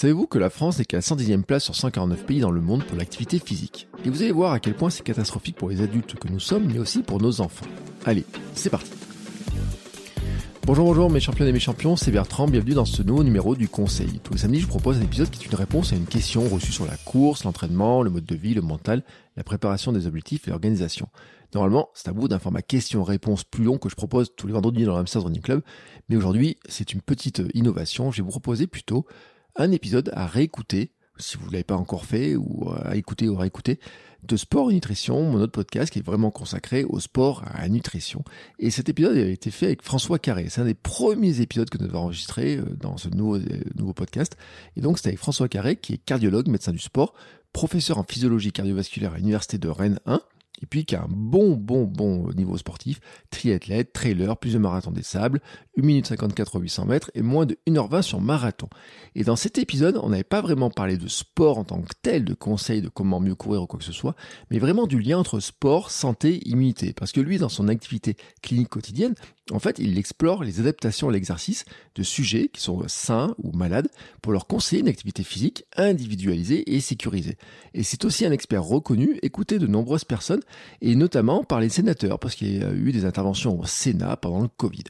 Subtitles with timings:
[0.00, 2.82] Savez-vous que la France n'est qu'à la 110e place sur 149 pays dans le monde
[2.84, 3.86] pour l'activité physique?
[4.02, 6.64] Et vous allez voir à quel point c'est catastrophique pour les adultes que nous sommes,
[6.72, 7.66] mais aussi pour nos enfants.
[8.06, 8.24] Allez,
[8.54, 8.90] c'est parti
[10.64, 13.68] Bonjour, bonjour mes champions et mes champions, c'est Bertrand, bienvenue dans ce nouveau numéro du
[13.68, 14.20] Conseil.
[14.24, 16.72] Tous les samedis, je propose un épisode qui est une réponse à une question reçue
[16.72, 19.02] sur la course, l'entraînement, le mode de vie, le mental,
[19.36, 21.08] la préparation des objectifs et l'organisation.
[21.54, 24.84] Normalement, c'est à bout d'un format question-réponse plus long que je propose tous les vendredis
[24.84, 25.62] dans l'Amsterdam Running Club,
[26.08, 28.10] mais aujourd'hui, c'est une petite innovation.
[28.12, 29.04] Je vais vous proposer plutôt
[29.56, 33.36] un épisode à réécouter, si vous ne l'avez pas encore fait, ou à écouter ou
[33.36, 33.78] à réécouter,
[34.22, 37.68] de Sport et Nutrition, mon autre podcast qui est vraiment consacré au sport, à la
[37.68, 38.22] nutrition.
[38.58, 40.46] Et cet épisode a été fait avec François Carré.
[40.48, 43.94] C'est un des premiers épisodes que nous avons enregistré euh, dans ce nouveau, euh, nouveau
[43.94, 44.36] podcast.
[44.76, 47.14] Et donc, c'est avec François Carré, qui est cardiologue, médecin du sport,
[47.52, 50.20] professeur en physiologie cardiovasculaire à l'Université de Rennes 1,
[50.62, 55.02] et puis qui a un bon, bon, bon niveau sportif, triathlète, trailer, plusieurs marathons des
[55.02, 55.40] sables,
[55.78, 58.68] 1 minute 54 au 800 mètres et moins de 1h20 sur marathon.
[59.14, 62.24] Et dans cet épisode, on n'avait pas vraiment parlé de sport en tant que tel,
[62.24, 64.16] de conseils de comment mieux courir ou quoi que ce soit,
[64.50, 66.92] mais vraiment du lien entre sport, santé, immunité.
[66.92, 69.14] Parce que lui, dans son activité clinique quotidienne,
[69.50, 73.88] en fait, il explore les adaptations à l'exercice de sujets qui sont sains ou malades
[74.22, 77.36] pour leur conseiller une activité physique individualisée et sécurisée.
[77.74, 80.39] Et c'est aussi un expert reconnu, écouté de nombreuses personnes,
[80.80, 84.40] et notamment par les sénateurs, parce qu'il y a eu des interventions au Sénat pendant
[84.40, 84.84] le Covid.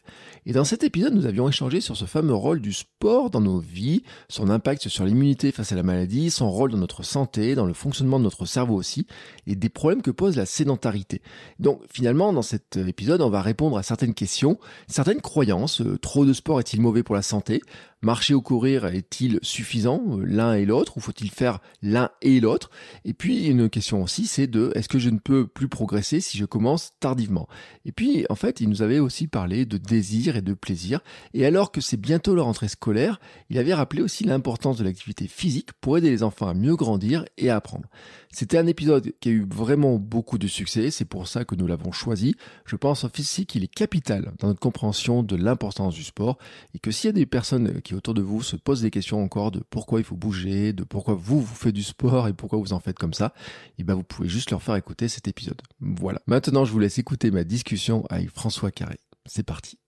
[0.47, 3.59] Et dans cet épisode, nous avions échangé sur ce fameux rôle du sport dans nos
[3.59, 7.66] vies, son impact sur l'immunité face à la maladie, son rôle dans notre santé, dans
[7.66, 9.06] le fonctionnement de notre cerveau aussi,
[9.47, 11.22] et des problèmes que pose la sédentarité.
[11.59, 15.81] Donc finalement, dans cet épisode, on va répondre à certaines questions, certaines croyances.
[15.81, 17.62] Euh, trop de sport est-il mauvais pour la santé
[18.03, 22.71] Marcher ou courir est-il suffisant, euh, l'un et l'autre, ou faut-il faire l'un et l'autre?
[23.05, 26.38] Et puis une question aussi, c'est de est-ce que je ne peux plus progresser si
[26.38, 27.47] je commence tardivement?
[27.84, 31.00] Et puis en fait, il nous avait aussi parlé de désir et de plaisir.
[31.34, 35.27] Et alors que c'est bientôt la rentrée scolaire, il avait rappelé aussi l'importance de l'activité
[35.27, 37.91] physique pour aider les enfants à mieux grandir et à apprendre.
[38.32, 41.67] C'était un épisode qui a eu vraiment beaucoup de succès, c'est pour ça que nous
[41.67, 42.37] l'avons choisi.
[42.65, 46.38] Je pense aussi qu'il est capital dans notre compréhension de l'importance du sport
[46.75, 49.22] et que s'il y a des personnes qui autour de vous se posent des questions
[49.22, 52.58] encore de pourquoi il faut bouger, de pourquoi vous vous faites du sport et pourquoi
[52.58, 55.28] vous en faites comme ça, et eh ben vous pouvez juste leur faire écouter cet
[55.28, 55.60] épisode.
[55.80, 56.20] Voilà.
[56.26, 58.98] Maintenant, je vous laisse écouter ma discussion avec François Carré.
[59.26, 59.78] C'est parti.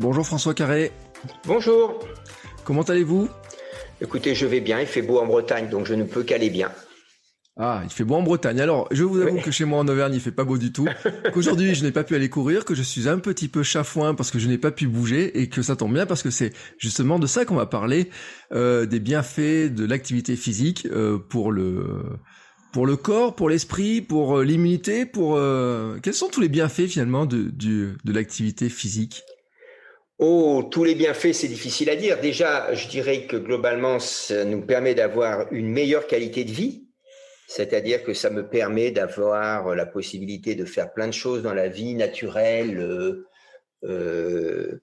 [0.00, 0.92] Bonjour François Carré.
[1.44, 1.98] Bonjour.
[2.64, 3.28] Comment allez-vous?
[4.00, 6.70] Écoutez, je vais bien, il fait beau en Bretagne, donc je ne peux qu'aller bien.
[7.60, 8.60] Ah, il fait beau en Bretagne.
[8.60, 10.86] Alors, je vous avoue que chez moi en Auvergne, il fait pas beau du tout.
[11.34, 14.30] Qu'aujourd'hui, je n'ai pas pu aller courir, que je suis un petit peu chafouin parce
[14.30, 17.18] que je n'ai pas pu bouger et que ça tombe bien parce que c'est justement
[17.18, 18.10] de ça qu'on va parler,
[18.52, 22.04] euh, des bienfaits de l'activité physique euh, pour le
[22.72, 26.86] pour le corps, pour l'esprit, pour euh, l'immunité, pour euh, quels sont tous les bienfaits
[26.86, 29.24] finalement de de, de l'activité physique?
[30.20, 32.20] Oh, tous les bienfaits, c'est difficile à dire.
[32.20, 36.87] Déjà, je dirais que globalement, ça nous permet d'avoir une meilleure qualité de vie
[37.48, 41.68] c'est-à-dire que ça me permet d'avoir la possibilité de faire plein de choses dans la
[41.68, 43.26] vie naturelle, euh,
[43.84, 44.82] euh,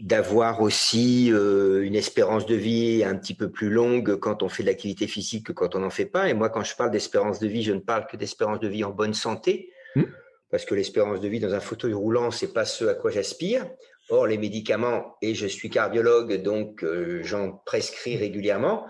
[0.00, 4.62] d'avoir aussi euh, une espérance de vie un petit peu plus longue quand on fait
[4.62, 6.28] de l'activité physique que quand on n'en fait pas.
[6.28, 8.84] Et moi, quand je parle d'espérance de vie, je ne parle que d'espérance de vie
[8.84, 10.04] en bonne santé, mmh.
[10.52, 13.66] parce que l'espérance de vie dans un fauteuil roulant, c'est pas ce à quoi j'aspire.
[14.08, 16.84] Or, les médicaments, et je suis cardiologue, donc
[17.22, 18.86] j'en prescris régulièrement,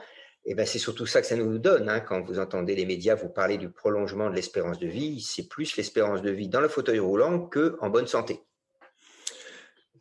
[0.46, 1.88] et ben c'est surtout ça que ça nous donne.
[1.88, 2.00] Hein.
[2.00, 5.76] Quand vous entendez les médias vous parler du prolongement de l'espérance de vie, c'est plus
[5.76, 8.40] l'espérance de vie dans le fauteuil roulant que en bonne santé.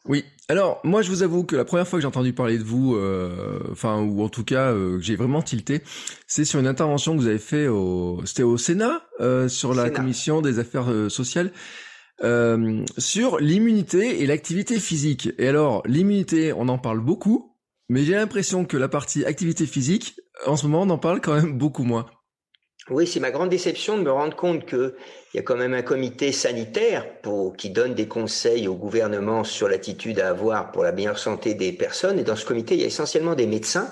[0.05, 0.25] Oui.
[0.49, 2.95] Alors moi, je vous avoue que la première fois que j'ai entendu parler de vous,
[2.95, 5.81] euh, enfin ou en tout cas euh, j'ai vraiment tilté,
[6.27, 9.89] c'est sur une intervention que vous avez fait au, c'était au Sénat euh, sur la
[9.89, 11.53] commission des affaires sociales.
[12.97, 15.29] sur l'immunité et l'activité physique.
[15.37, 17.55] Et alors, l'immunité, on en parle beaucoup,
[17.87, 21.35] mais j'ai l'impression que la partie activité physique, en ce moment, on en parle quand
[21.35, 22.05] même beaucoup moins.
[22.89, 24.93] Oui, c'est ma grande déception de me rendre compte qu'il
[25.33, 27.07] y a quand même un comité sanitaire
[27.57, 31.71] qui donne des conseils au gouvernement sur l'attitude à avoir pour la meilleure santé des
[31.71, 32.19] personnes.
[32.19, 33.89] Et dans ce comité, il y a essentiellement des médecins.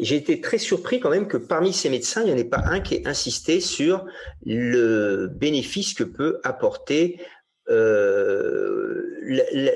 [0.00, 2.62] J'ai été très surpris quand même que parmi ces médecins, il n'y en ait pas
[2.64, 4.04] un qui ait insisté sur
[4.44, 7.20] le bénéfice que peut apporter
[7.68, 9.02] euh,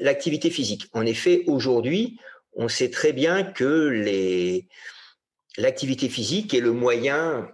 [0.00, 0.88] l'activité physique.
[0.94, 2.18] En effet, aujourd'hui,
[2.54, 4.68] on sait très bien que les,
[5.58, 7.48] l'activité physique est le moyen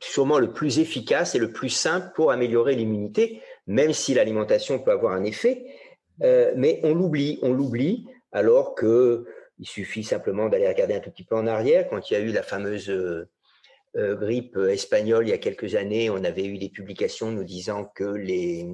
[0.00, 4.90] sûrement le plus efficace et le plus simple pour améliorer l'immunité, même si l'alimentation peut
[4.90, 5.64] avoir un effet.
[6.22, 9.26] Euh, mais on l'oublie, on l'oublie, alors que
[9.58, 11.88] il suffit simplement d'aller regarder un tout petit peu en arrière.
[11.88, 13.28] Quand il y a eu la fameuse euh,
[13.96, 17.84] euh, grippe espagnole il y a quelques années, on avait eu des publications nous disant
[17.94, 18.66] que les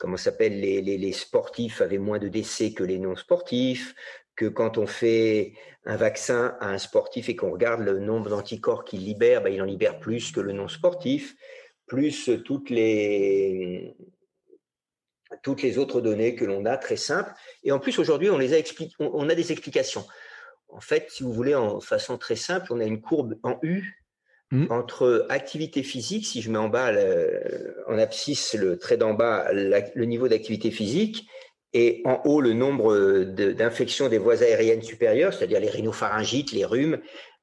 [0.00, 3.94] les, sportifs avaient moins de décès que les non sportifs,
[4.38, 5.54] que quand on fait
[5.84, 9.60] un vaccin à un sportif et qu'on regarde le nombre d'anticorps qu'il libère, ben, il
[9.60, 11.34] en libère plus que le non sportif,
[11.86, 13.96] plus toutes les
[15.42, 17.32] toutes les autres données que l'on a très simples.
[17.64, 20.06] Et en plus aujourd'hui, on les a expliqué, on a des explications.
[20.68, 24.04] En fait, si vous voulez, en façon très simple, on a une courbe en U
[24.52, 24.66] mmh.
[24.70, 26.92] entre activité physique, si je mets en bas
[27.88, 31.28] en abscisse le trait d'en bas, le niveau d'activité physique,
[31.74, 37.00] et en haut le nombre d'infections des voies aériennes supérieures, c'est-à-dire les rhinopharyngites, les rhumes,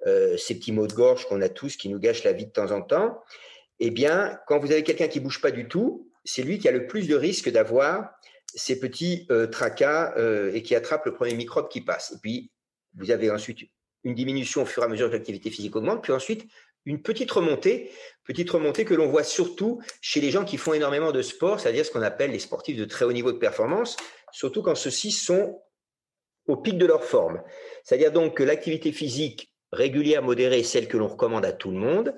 [0.07, 2.51] euh, ces petits maux de gorge qu'on a tous qui nous gâchent la vie de
[2.51, 3.22] temps en temps,
[3.80, 6.72] eh bien, quand vous avez quelqu'un qui bouge pas du tout, c'est lui qui a
[6.72, 8.10] le plus de risque d'avoir
[8.56, 12.13] ces petits euh, tracas euh, et qui attrape le premier microbe qui passe.
[12.16, 12.51] Et puis,
[12.95, 13.60] vous avez ensuite
[14.04, 16.48] une diminution au fur et à mesure que l'activité physique augmente, puis ensuite
[16.85, 17.91] une petite remontée,
[18.23, 21.85] petite remontée que l'on voit surtout chez les gens qui font énormément de sport, c'est-à-dire
[21.85, 23.97] ce qu'on appelle les sportifs de très haut niveau de performance,
[24.31, 25.61] surtout quand ceux-ci sont
[26.47, 27.41] au pic de leur forme.
[27.83, 32.13] C'est-à-dire donc que l'activité physique régulière, modérée, celle que l'on recommande à tout le monde,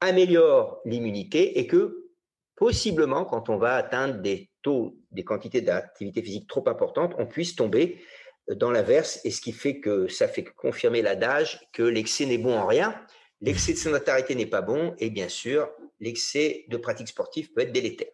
[0.00, 2.10] améliore l'immunité et que
[2.56, 7.56] possiblement, quand on va atteindre des taux, des quantités d'activité physique trop importantes, on puisse
[7.56, 8.02] tomber
[8.50, 12.58] dans l'inverse, et ce qui fait que ça fait confirmer l'adage que l'excès n'est bon
[12.58, 13.00] en rien,
[13.42, 15.68] L'excès de sédentarité n'est pas bon et bien sûr,
[16.00, 18.08] l'excès de pratique sportive peut être délétère.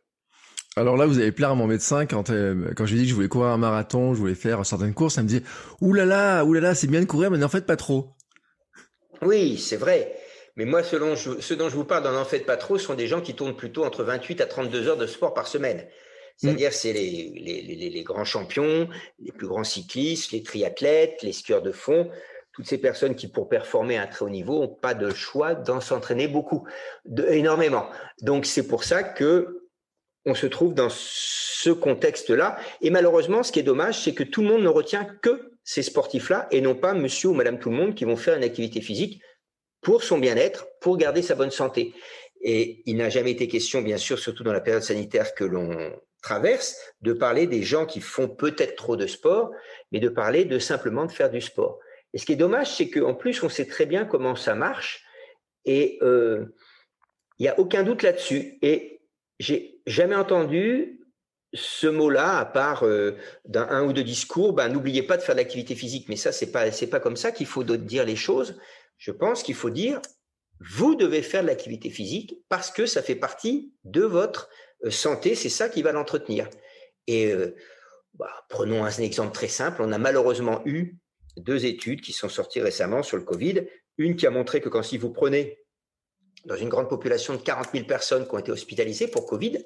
[0.77, 3.07] Alors là, vous avez plaire à mon médecin quand euh, quand je lui ai dit
[3.07, 5.43] que je voulais courir un marathon, je voulais faire certaines courses, elle me dit
[5.81, 8.11] "Ouh là là, ouh là là, c'est bien de courir, mais n'en faites pas trop."
[9.23, 10.17] Oui, c'est vrai.
[10.57, 13.21] Mais moi, selon ce dont je vous parle, n'en faites pas trop, sont des gens
[13.21, 15.87] qui tournent plutôt entre 28 à 32 heures de sport par semaine.
[16.37, 16.73] C'est-à-dire, mm.
[16.73, 18.89] c'est les, les, les, les, grands champions,
[19.19, 22.09] les plus grands cyclistes, les triathlètes, les skieurs de fond
[22.59, 25.55] toutes ces personnes qui, pour performer à un très haut niveau, n'ont pas de choix
[25.55, 26.67] d'en s'entraîner beaucoup,
[27.29, 27.89] énormément.
[28.21, 29.69] Donc, c'est pour ça que
[30.25, 32.59] on se trouve dans ce contexte-là.
[32.81, 35.85] Et malheureusement, ce qui est dommage, c'est que tout le monde ne retient que ces
[35.85, 38.81] sportifs-là et non pas monsieur ou madame tout le monde qui vont faire une activité
[38.81, 39.23] physique
[39.81, 41.95] pour son bien-être, pour garder sa bonne santé.
[42.41, 45.93] Et il n'a jamais été question, bien sûr, surtout dans la période sanitaire que l'on
[46.23, 49.53] traverse, de parler des gens qui font peut-être trop de sport,
[49.93, 51.79] mais de parler de simplement de faire du sport.
[52.13, 55.05] Et ce qui est dommage, c'est qu'en plus, on sait très bien comment ça marche
[55.65, 56.47] et euh,
[57.39, 58.59] il n'y a aucun doute là-dessus.
[58.63, 59.03] Et
[59.39, 61.01] j'ai jamais entendu
[61.55, 65.35] ce mot-là, à part euh, d'un un ou deux discours, ben, n'oubliez pas de faire
[65.35, 66.09] de l'activité physique.
[66.09, 68.59] Mais ça, c'est pas, c'est pas comme ça qu'il faut dire les choses.
[68.97, 70.01] Je pense qu'il faut dire,
[70.61, 74.49] vous devez faire de l'activité physique parce que ça fait partie de votre
[74.85, 75.35] euh, santé.
[75.35, 76.49] C'est ça qui va l'entretenir.
[77.07, 77.33] Et
[78.13, 79.81] bah, prenons un exemple très simple.
[79.81, 80.99] On a malheureusement eu
[81.37, 83.67] deux études qui sont sorties récemment sur le Covid.
[83.99, 85.59] Une qui a montré que quand si vous prenez
[86.45, 89.59] dans une grande population de 40 000 personnes qui ont été hospitalisées pour Covid,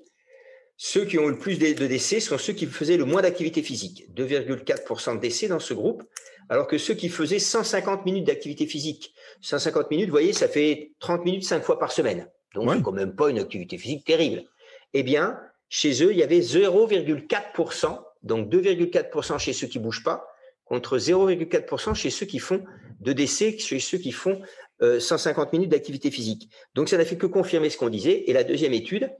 [0.77, 3.63] ceux qui ont eu le plus de décès sont ceux qui faisaient le moins d'activité
[3.63, 6.03] physique, 2,4% de décès dans ce groupe,
[6.49, 10.93] alors que ceux qui faisaient 150 minutes d'activité physique, 150 minutes, vous voyez, ça fait
[10.99, 12.29] 30 minutes cinq fois par semaine.
[12.55, 14.45] Donc, c'est quand même pas une activité physique terrible.
[14.93, 20.27] Eh bien, chez eux, il y avait 0,4%, donc 2,4% chez ceux qui bougent pas,
[20.65, 22.65] contre 0,4% chez ceux qui font
[23.01, 24.41] de décès, chez ceux qui font
[24.81, 26.51] 150 euh, minutes d'activité physique.
[26.75, 28.25] Donc ça n'a fait que confirmer ce qu'on disait.
[28.27, 29.11] Et la deuxième étude,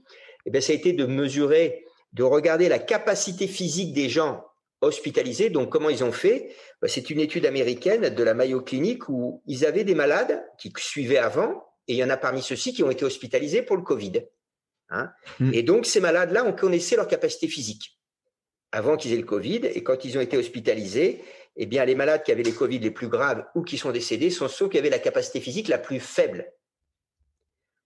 [0.45, 4.43] eh bien, ça a été de mesurer, de regarder la capacité physique des gens
[4.81, 5.49] hospitalisés.
[5.49, 6.53] Donc comment ils ont fait?
[6.81, 10.71] Ben, C'est une étude américaine de la Mayo Clinic où ils avaient des malades qui
[10.77, 13.83] suivaient avant, et il y en a parmi ceux-ci qui ont été hospitalisés pour le
[13.83, 14.23] Covid.
[14.89, 15.09] Hein.
[15.39, 15.53] Mmh.
[15.53, 17.97] Et donc ces malades-là, on connaissait leur capacité physique
[18.73, 21.23] avant qu'ils aient le Covid, et quand ils ont été hospitalisés,
[21.55, 24.47] eh les malades qui avaient les Covid les plus graves ou qui sont décédés sont
[24.47, 26.51] ceux qui avaient la capacité physique la plus faible.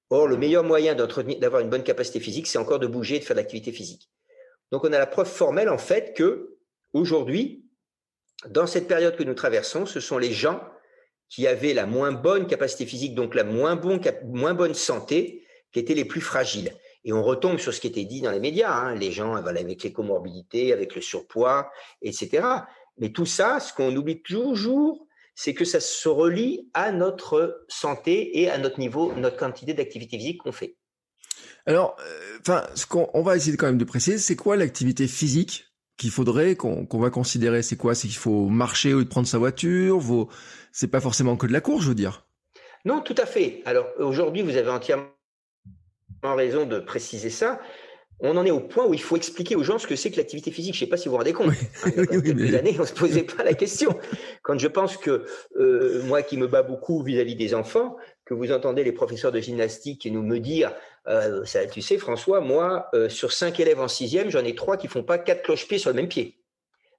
[0.10, 3.26] Or, le meilleur moyen d'avoir une bonne capacité physique, c'est encore de bouger et de
[3.26, 4.10] faire de l'activité physique.
[4.72, 6.56] Donc, on a la preuve formelle, en fait, que
[6.94, 7.66] aujourd'hui,
[8.48, 10.64] dans cette période que nous traversons, ce sont les gens
[11.28, 16.06] qui avaient la moins bonne capacité physique, donc la moins bonne santé, qui étaient les
[16.06, 16.72] plus fragiles.
[17.04, 19.84] Et on retombe sur ce qui était dit dans les médias, hein, les gens avec
[19.84, 21.70] les comorbidités, avec le surpoids,
[22.02, 22.46] etc.
[22.98, 28.40] Mais tout ça, ce qu'on oublie toujours, c'est que ça se relie à notre santé
[28.40, 30.76] et à notre niveau, notre quantité d'activité physique qu'on fait.
[31.68, 35.66] Alors, euh, ce qu'on on va essayer quand même de préciser, c'est quoi l'activité physique
[35.98, 37.62] qu'il faudrait qu'on va considérer?
[37.62, 37.94] C'est quoi?
[37.94, 40.00] C'est qu'il faut marcher ou prendre sa voiture?
[40.00, 40.30] Vos...
[40.72, 42.26] C'est pas forcément que de la course, je veux dire.
[42.86, 43.62] Non, tout à fait.
[43.66, 45.17] Alors aujourd'hui, vous avez entièrement
[46.24, 47.60] raison de préciser ça
[48.20, 50.18] on en est au point où il faut expliquer aux gens ce que c'est que
[50.18, 50.74] l'activité physique.
[50.74, 51.54] Je ne sais pas si vous vous rendez compte.
[51.86, 53.98] Hein, a quelques années, on ne se posait pas la question.
[54.42, 55.26] Quand je pense que
[55.58, 57.96] euh, moi qui me bats beaucoup vis-à-vis des enfants,
[58.26, 60.74] que vous entendez les professeurs de gymnastique nous me dire,
[61.08, 64.78] euh, ça, tu sais François, moi, euh, sur cinq élèves en sixième, j'en ai trois
[64.78, 66.40] qui font pas quatre cloche-pieds sur le même pied.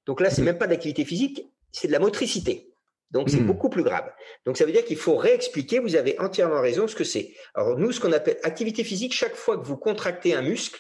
[0.07, 0.47] Donc là, c'est mmh.
[0.47, 2.73] même pas d'activité physique, c'est de la motricité.
[3.11, 3.47] Donc c'est mmh.
[3.47, 4.11] beaucoup plus grave.
[4.45, 7.35] Donc ça veut dire qu'il faut réexpliquer, vous avez entièrement raison, ce que c'est.
[7.55, 10.79] Alors nous, ce qu'on appelle activité physique, chaque fois que vous contractez un muscle,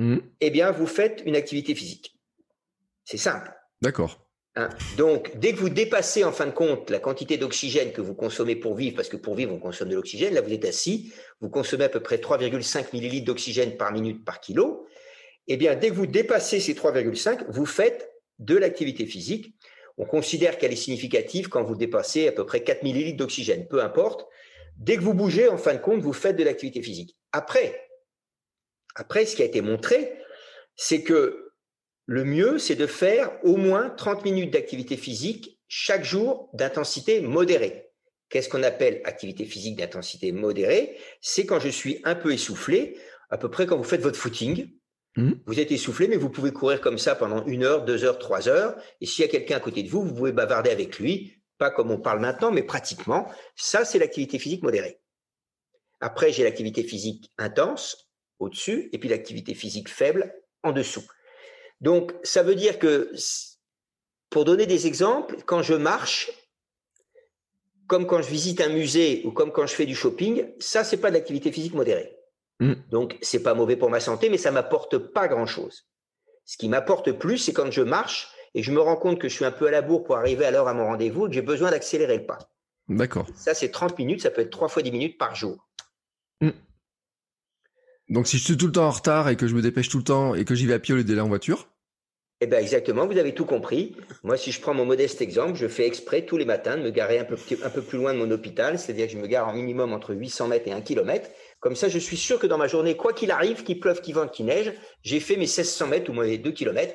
[0.00, 0.16] Mmh.
[0.40, 2.18] eh bien, vous faites une activité physique.
[3.04, 3.52] C'est simple.
[3.82, 4.26] D'accord.
[4.56, 4.70] Hein?
[4.96, 8.56] Donc, dès que vous dépassez en fin de compte la quantité d'oxygène que vous consommez
[8.56, 11.50] pour vivre, parce que pour vivre, on consomme de l'oxygène, là vous êtes assis, vous
[11.50, 14.86] consommez à peu près 3,5 millilitres d'oxygène par minute par kilo,
[15.48, 19.54] eh bien, dès que vous dépassez ces 3,5, vous faites de l'activité physique.
[19.98, 23.82] On considère qu'elle est significative quand vous dépassez à peu près 4 millilitres d'oxygène, peu
[23.82, 24.26] importe.
[24.76, 27.16] Dès que vous bougez, en fin de compte, vous faites de l'activité physique.
[27.32, 27.86] Après,
[28.94, 30.12] après, ce qui a été montré,
[30.76, 31.52] c'est que
[32.06, 37.90] le mieux, c'est de faire au moins 30 minutes d'activité physique chaque jour d'intensité modérée.
[38.28, 40.96] Qu'est-ce qu'on appelle activité physique d'intensité modérée?
[41.20, 44.68] C'est quand je suis un peu essoufflé, à peu près quand vous faites votre footing.
[45.16, 45.32] Mmh.
[45.46, 48.48] Vous êtes essoufflé, mais vous pouvez courir comme ça pendant une heure, deux heures, trois
[48.48, 48.76] heures.
[49.00, 51.70] Et s'il y a quelqu'un à côté de vous, vous pouvez bavarder avec lui, pas
[51.70, 53.30] comme on parle maintenant, mais pratiquement.
[53.56, 55.00] Ça, c'est l'activité physique modérée.
[56.00, 61.04] Après, j'ai l'activité physique intense, au-dessus et puis l'activité physique faible en dessous.
[61.80, 63.12] Donc, ça veut dire que,
[64.30, 66.30] pour donner des exemples, quand je marche,
[67.86, 70.98] comme quand je visite un musée ou comme quand je fais du shopping, ça, c'est
[70.98, 72.16] pas de l'activité physique modérée.
[72.60, 72.82] Donc, mm.
[72.90, 75.86] Donc, c'est pas mauvais pour ma santé, mais ça m'apporte pas grand-chose.
[76.44, 79.34] Ce qui m'apporte plus, c'est quand je marche et je me rends compte que je
[79.34, 81.34] suis un peu à la bourre pour arriver à l'heure à mon rendez-vous et que
[81.34, 82.38] j'ai besoin d'accélérer le pas.
[82.88, 83.26] D'accord.
[83.34, 85.68] Ça, c'est 30 minutes, ça peut être 3 fois 10 minutes par jour.
[86.40, 86.50] Mm.
[88.08, 89.98] Donc si je suis tout le temps en retard et que je me dépêche tout
[89.98, 91.68] le temps et que j'y vais à pied au lieu d'aller en voiture
[92.42, 93.94] Eh bien exactement, vous avez tout compris.
[94.22, 96.90] Moi, si je prends mon modeste exemple, je fais exprès tous les matins de me
[96.90, 99.92] garer un peu, plus loin de mon hôpital, c'est-à-dire que je me gare en minimum
[99.92, 101.28] entre 800 mètres et 1 km.
[101.60, 104.14] Comme ça, je suis sûr que dans ma journée, quoi qu'il arrive, qu'il pleuve, qu'il
[104.14, 106.94] vente, qu'il neige, j'ai fait mes 1600 mètres ou mes 2 km.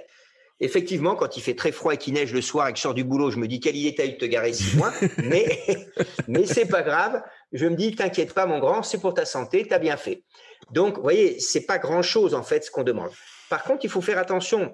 [0.61, 2.95] Effectivement, quand il fait très froid et qu'il neige le soir et que je sors
[2.95, 5.59] du boulot, je me dis quelle idée t'as eu de te garer si loin, mais
[6.27, 7.21] mais c'est pas grave.
[7.51, 10.23] Je me dis t'inquiète pas mon grand, c'est pour ta santé, t'as bien fait.
[10.71, 13.11] Donc, vous voyez, c'est pas grand-chose en fait ce qu'on demande.
[13.49, 14.73] Par contre, il faut faire attention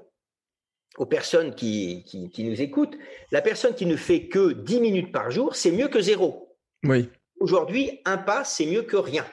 [0.97, 2.97] aux personnes qui, qui, nous écoutent.
[3.31, 6.57] La personne qui ne fait que 10 minutes par jour, c'est mieux que zéro.
[6.83, 7.09] Oui.
[7.39, 9.25] Aujourd'hui, un pas, c'est mieux que rien.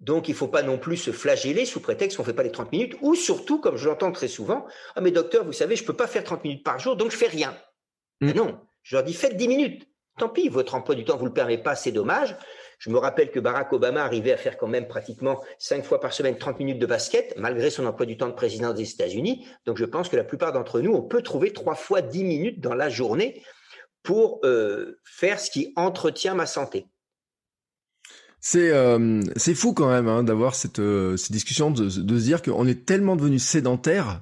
[0.00, 2.42] Donc, il ne faut pas non plus se flageller sous prétexte qu'on ne fait pas
[2.42, 5.76] les 30 minutes, ou surtout, comme je l'entends très souvent, ah mais docteur, vous savez,
[5.76, 7.56] je ne peux pas faire 30 minutes par jour, donc je fais rien.
[8.20, 8.32] Mm.
[8.32, 9.88] non, je leur dis faites 10 minutes.
[10.18, 12.36] Tant pis, votre emploi du temps ne vous le permet pas, c'est dommage.
[12.84, 16.12] Je me rappelle que Barack Obama arrivait à faire quand même pratiquement cinq fois par
[16.12, 19.46] semaine 30 minutes de basket, malgré son emploi du temps de président des États-Unis.
[19.64, 22.60] Donc je pense que la plupart d'entre nous, on peut trouver trois fois 10 minutes
[22.60, 23.42] dans la journée
[24.02, 26.84] pour euh, faire ce qui entretient ma santé.
[28.38, 29.22] C'est euh,
[29.54, 33.16] fou quand même hein, d'avoir cette, euh, discussion, de, de se dire qu'on est tellement
[33.16, 34.20] devenu sédentaire.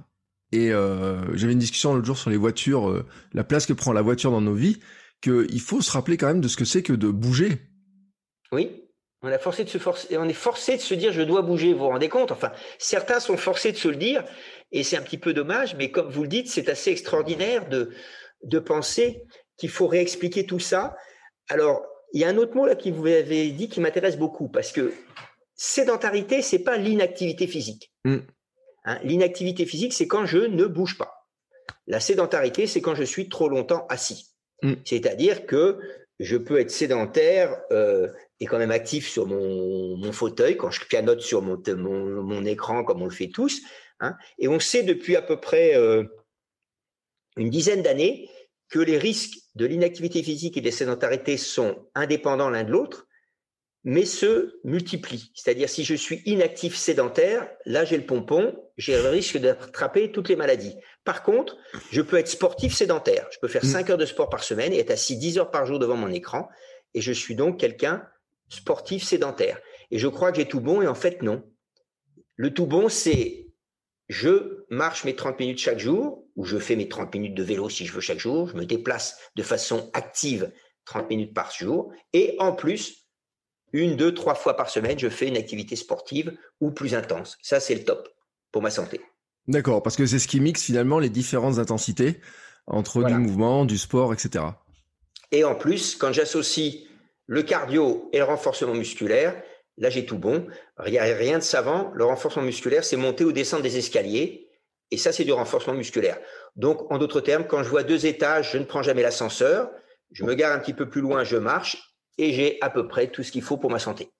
[0.52, 4.30] Et j'avais une discussion l'autre jour sur les voitures, la place que prend la voiture
[4.30, 4.78] dans nos vies,
[5.22, 7.71] qu'il faut se rappeler quand même de ce que c'est que de bouger.
[8.52, 8.84] Oui,
[9.22, 11.80] on, forcé de se forcer, on est forcé de se dire je dois bouger, vous
[11.80, 12.32] vous rendez compte?
[12.32, 14.24] Enfin, certains sont forcés de se le dire,
[14.72, 17.90] et c'est un petit peu dommage, mais comme vous le dites, c'est assez extraordinaire de,
[18.42, 19.24] de penser
[19.56, 20.96] qu'il faut réexpliquer tout ça.
[21.48, 21.82] Alors,
[22.12, 24.72] il y a un autre mot là qui vous avez dit qui m'intéresse beaucoup, parce
[24.72, 24.92] que
[25.54, 27.92] sédentarité, c'est pas l'inactivité physique.
[28.04, 28.18] Mm.
[28.84, 31.28] Hein, l'inactivité physique, c'est quand je ne bouge pas.
[31.86, 34.34] La sédentarité, c'est quand je suis trop longtemps assis.
[34.62, 34.74] Mm.
[34.84, 35.78] C'est-à-dire que
[36.18, 38.08] je peux être sédentaire euh,
[38.42, 43.00] et quand même actif sur mon, fauteuil, quand je pianote sur mon, mon, écran, comme
[43.00, 43.62] on le fait tous.
[44.00, 44.16] Hein.
[44.40, 46.02] Et on sait depuis à peu près euh,
[47.36, 48.28] une dizaine d'années
[48.68, 53.06] que les risques de l'inactivité physique et de la sédentarité sont indépendants l'un de l'autre,
[53.84, 55.30] mais se multiplient.
[55.36, 60.28] C'est-à-dire si je suis inactif sédentaire, là j'ai le pompon, j'ai le risque d'attraper toutes
[60.28, 60.74] les maladies.
[61.04, 61.56] Par contre,
[61.92, 63.28] je peux être sportif sédentaire.
[63.30, 63.92] Je peux faire 5 mmh.
[63.92, 66.48] heures de sport par semaine et être assis 10 heures par jour devant mon écran.
[66.94, 68.04] Et je suis donc quelqu'un
[68.52, 69.58] sportif sédentaire.
[69.90, 71.42] et je crois que j'ai tout bon, et en fait, non.
[72.36, 73.48] Le tout bon, c'est
[74.08, 77.68] je marche mes 30 minutes chaque jour, ou je fais mes 30 minutes de vélo
[77.68, 80.52] si je veux chaque jour, je me déplace de façon active
[80.84, 83.08] 30 minutes par jour, et en plus,
[83.72, 87.38] une, deux, trois fois par semaine, je fais une activité sportive ou plus intense.
[87.40, 88.08] Ça, c'est le top
[88.50, 89.00] pour ma santé.
[89.48, 92.20] D'accord, parce que c'est ce qui mixe finalement les différentes intensités
[92.66, 94.44] entre du mouvement, du sport, etc.
[95.32, 96.86] Et en plus, quand j'associe
[97.26, 99.40] le cardio et le renforcement musculaire,
[99.78, 100.46] là j'ai tout bon.
[100.76, 101.90] Rien, rien de savant.
[101.94, 104.48] Le renforcement musculaire, c'est monter ou descendre des escaliers.
[104.90, 106.18] Et ça, c'est du renforcement musculaire.
[106.54, 109.70] Donc, en d'autres termes, quand je vois deux étages, je ne prends jamais l'ascenseur.
[110.12, 113.06] Je me gare un petit peu plus loin, je marche et j'ai à peu près
[113.06, 114.10] tout ce qu'il faut pour ma santé.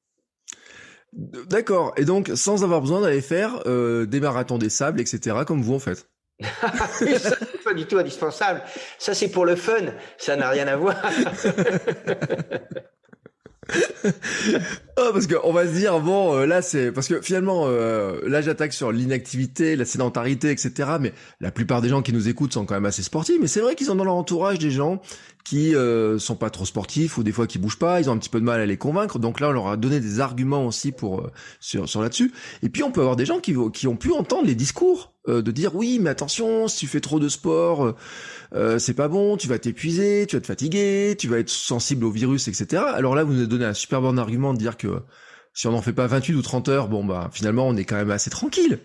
[1.12, 1.92] D'accord.
[1.98, 5.74] Et donc, sans avoir besoin d'aller faire euh, des marathons des sables, etc., comme vous
[5.74, 6.08] en faites.
[7.72, 8.62] pas du tout indispensable.
[8.98, 9.72] Ça, c'est pour le fun.
[10.18, 10.96] Ça n'a rien à voir.
[14.96, 18.42] oh, parce qu'on va se dire bon euh, là c'est parce que finalement euh, là
[18.42, 20.90] j'attaque sur l'inactivité, la sédentarité, etc.
[21.00, 23.36] Mais la plupart des gens qui nous écoutent sont quand même assez sportifs.
[23.40, 25.00] Mais c'est vrai qu'ils ont dans leur entourage des gens
[25.44, 28.00] qui euh, sont pas trop sportifs ou des fois qui bougent pas.
[28.00, 29.20] Ils ont un petit peu de mal à les convaincre.
[29.20, 32.32] Donc là on leur a donné des arguments aussi pour euh, sur là-dessus.
[32.64, 35.76] Et puis on peut avoir des gens qui ont pu entendre les discours de dire
[35.76, 37.94] oui mais attention si tu fais trop de sport
[38.54, 42.04] euh, c'est pas bon, tu vas t'épuiser, tu vas te fatiguer, tu vas être sensible
[42.04, 42.82] au virus, etc.
[42.94, 44.88] Alors là, vous nous donné un super bon argument de dire que
[45.54, 47.96] si on n'en fait pas 28 ou 30 heures, bon bah finalement on est quand
[47.96, 48.78] même assez tranquille.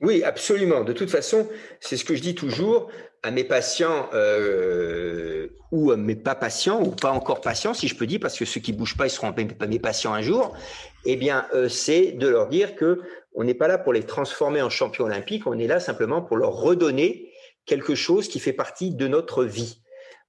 [0.00, 0.82] Oui, absolument.
[0.82, 1.48] De toute façon,
[1.80, 2.90] c'est ce que je dis toujours
[3.22, 7.94] à mes patients euh, ou à mes pas patients ou pas encore patients, si je
[7.94, 10.56] peux dire, parce que ceux qui bougent pas, ils seront pas mes patients un jour.
[11.04, 13.00] Eh bien, euh, c'est de leur dire que
[13.34, 16.36] on n'est pas là pour les transformer en champions olympiques, on est là simplement pour
[16.36, 17.30] leur redonner
[17.64, 19.82] quelque chose qui fait partie de notre vie.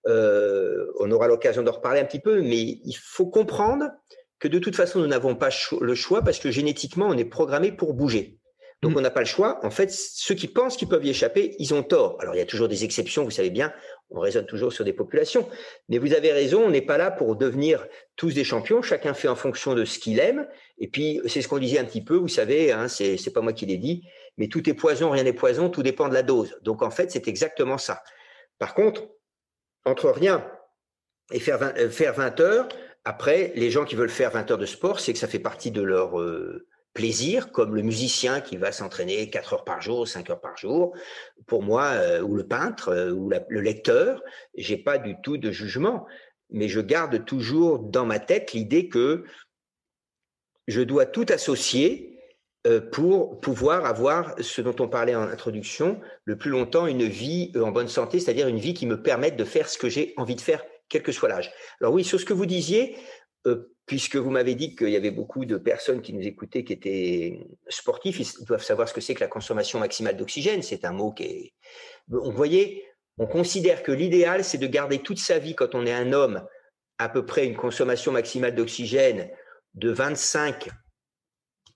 [0.08, 3.86] Euh, on aura l'occasion d'en reparler un petit peu, mais il faut comprendre
[4.40, 7.72] que de toute façon, nous n'avons pas le choix parce que génétiquement, on est programmé
[7.72, 8.40] pour bouger.
[8.84, 8.98] Donc, mm.
[8.98, 9.66] on n'a pas le choix.
[9.66, 12.18] En fait, ceux qui pensent qu'ils peuvent y échapper, ils ont tort.
[12.20, 13.74] Alors, il y a toujours des exceptions, vous savez bien,
[14.12, 15.50] on raisonne toujours sur des populations.
[15.90, 17.88] Mais vous avez raison, on n'est pas là pour devenir
[18.18, 18.82] tous des champions.
[18.82, 20.46] Chacun fait en fonction de ce qu'il aime.
[20.78, 23.54] Et puis, c'est ce qu'on disait un petit peu, vous savez, hein, c'est pas moi
[23.54, 24.04] qui l'ai dit,
[24.38, 26.56] mais tout est poison, rien n'est poison, tout dépend de la dose.
[26.62, 28.04] Donc en fait, c'est exactement ça.
[28.60, 29.08] Par contre,
[29.86, 30.46] entre rien
[31.32, 32.68] et faire 20, euh, faire 20 heures,
[33.06, 35.72] après, les gens qui veulent faire 20 heures de sport, c'est que ça fait partie
[35.72, 40.30] de leur euh, plaisir, comme le musicien qui va s'entraîner 4 heures par jour, 5
[40.30, 40.94] heures par jour.
[41.48, 44.22] Pour moi, euh, ou le peintre, ou le lecteur,
[44.56, 46.06] j'ai pas du tout de jugement,
[46.50, 49.26] mais je garde toujours dans ma tête l'idée que
[50.68, 52.14] je dois tout associer
[52.66, 57.52] euh, pour pouvoir avoir ce dont on parlait en introduction, le plus longtemps une vie
[57.58, 60.14] euh, en bonne santé, c'est-à-dire une vie qui me permette de faire ce que j'ai
[60.16, 61.52] envie de faire, quel que soit l'âge.
[61.82, 63.00] Alors oui, sur ce que vous disiez, euh,
[63.86, 67.48] puisque vous m'avez dit qu'il y avait beaucoup de personnes qui nous écoutaient qui étaient
[67.68, 70.62] sportifs, ils doivent savoir ce que c'est que la consommation maximale d'oxygène.
[70.62, 71.54] C'est un mot qui est...
[72.08, 72.86] Vous voyez,
[73.18, 76.46] on considère que l'idéal, c'est de garder toute sa vie, quand on est un homme,
[76.98, 79.30] à peu près une consommation maximale d'oxygène
[79.74, 80.70] de 25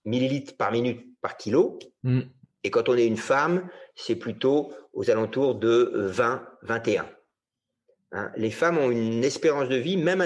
[0.05, 1.79] millilitres par minute par kilo.
[2.03, 2.21] Mm.
[2.63, 7.09] Et quand on est une femme, c'est plutôt aux alentours de 20, 21.
[8.13, 10.25] Hein, les femmes ont une espérance de vie, même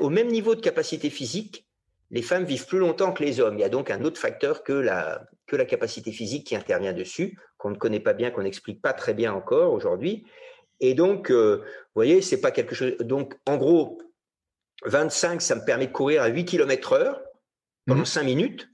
[0.00, 1.66] au même niveau de capacité physique,
[2.10, 3.58] les femmes vivent plus longtemps que les hommes.
[3.58, 6.92] Il y a donc un autre facteur que la, que la capacité physique qui intervient
[6.92, 10.26] dessus, qu'on ne connaît pas bien, qu'on n'explique pas très bien encore aujourd'hui.
[10.80, 12.96] Et donc, euh, vous voyez, c'est pas quelque chose.
[12.98, 13.98] Donc, en gros,
[14.84, 17.22] 25, ça me permet de courir à 8 km heure
[17.86, 18.26] pendant 5 mm.
[18.26, 18.68] minutes.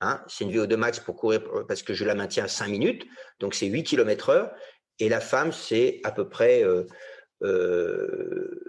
[0.00, 3.06] Hein, c'est une VO2 max pour courir parce que je la maintiens à 5 minutes,
[3.38, 4.50] donc c'est 8 km heure.
[4.98, 6.86] Et la femme, c'est à peu près, euh,
[7.42, 8.60] euh,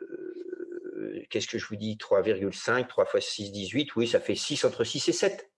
[1.30, 4.84] qu'est-ce que je vous dis, 3,5, 3 fois 6, 18, oui, ça fait 6 entre
[4.84, 5.50] 6 et 7.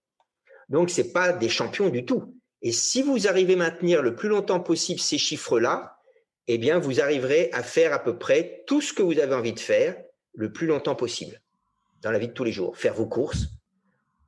[0.70, 2.36] Donc, ce n'est pas des champions du tout.
[2.62, 5.98] Et si vous arrivez à maintenir le plus longtemps possible ces chiffres-là,
[6.48, 9.54] eh bien, vous arriverez à faire à peu près tout ce que vous avez envie
[9.54, 9.96] de faire
[10.34, 11.42] le plus longtemps possible
[12.02, 12.78] dans la vie de tous les jours.
[12.78, 13.48] Faire vos courses,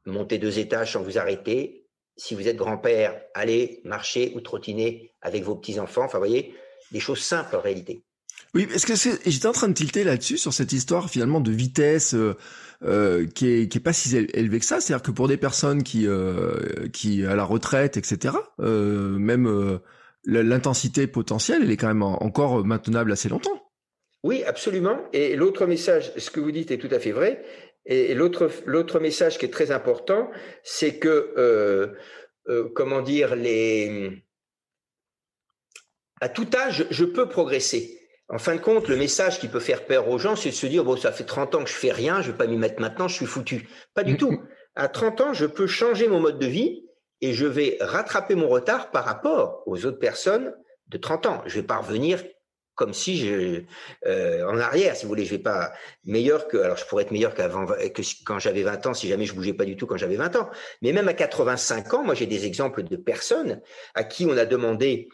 [0.06, 1.86] monter deux étages sans vous arrêter.
[2.18, 6.04] Si vous êtes grand-père, allez marcher ou trottiner avec vos petits-enfants.
[6.04, 6.56] Enfin, vous voyez,
[6.92, 8.04] des choses simples en réalité.
[8.56, 8.96] Oui, est-ce que
[9.30, 12.38] j'étais en train de tilter là-dessus sur cette histoire finalement de vitesse euh,
[12.84, 14.80] euh, qui est pas si élevée que ça.
[14.80, 18.34] C'est-à-dire que pour des personnes qui euh, qui à la retraite, etc.
[18.58, 19.80] même
[20.24, 23.62] l'intensité potentielle, elle est quand même encore maintenable assez longtemps.
[24.24, 25.00] Oui, absolument.
[25.12, 27.44] Et l'autre message, ce que vous dites est tout à fait vrai,
[27.86, 30.32] et l'autre, l'autre message qui est très important,
[30.64, 31.94] c'est que,
[32.74, 34.24] comment dire, les...
[36.22, 38.00] à tout âge, je peux progresser.
[38.28, 40.66] En fin de compte, le message qui peut faire peur aux gens, c'est de se
[40.66, 42.82] dire, bon, ça fait 30 ans que je fais rien, je vais pas m'y mettre
[42.82, 43.70] maintenant, je suis foutu.
[43.94, 44.42] Pas du tout.
[44.76, 46.86] À 30 ans, je peux changer mon mode de vie
[47.22, 50.54] et je vais rattraper mon retard par rapport aux autres personnes
[50.88, 51.44] de 30 ans.
[51.46, 52.24] Je vais pas revenir
[52.74, 53.64] comme si je
[54.06, 55.72] euh, en arrière, si vous voulez, je vais pas
[56.04, 59.26] meilleur que alors je pourrais être meilleur qu'avant que quand j'avais 20 ans si jamais
[59.26, 60.50] je bougeais pas du tout quand j'avais 20 ans.
[60.82, 63.62] Mais même à 85 ans, moi j'ai des exemples de personnes
[63.94, 65.08] à qui on a demandé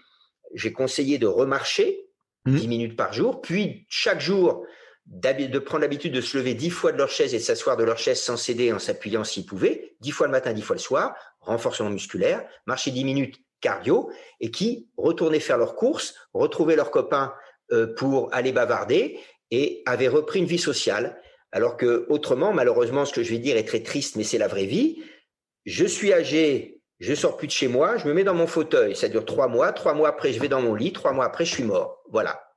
[0.55, 2.10] j'ai conseillé de remarcher
[2.45, 2.69] 10 mmh.
[2.69, 4.65] minutes par jour, puis chaque jour
[5.05, 7.83] de prendre l'habitude de se lever dix fois de leur chaise et de s'asseoir de
[7.83, 10.81] leur chaise sans céder en s'appuyant s'ils pouvaient, dix fois le matin, dix fois le
[10.81, 16.91] soir, renforcement musculaire, marcher dix minutes cardio, et qui retournaient faire leurs courses, retrouvaient leurs
[16.91, 17.33] copains
[17.71, 19.19] euh, pour aller bavarder
[19.51, 21.21] et avaient repris une vie sociale.
[21.51, 24.47] Alors que autrement, malheureusement, ce que je vais dire est très triste, mais c'est la
[24.47, 25.03] vraie vie.
[25.65, 28.95] Je suis âgé, je sors plus de chez moi, je me mets dans mon fauteuil,
[28.95, 31.45] ça dure trois mois, trois mois après je vais dans mon lit, trois mois après
[31.45, 32.03] je suis mort.
[32.11, 32.47] Voilà.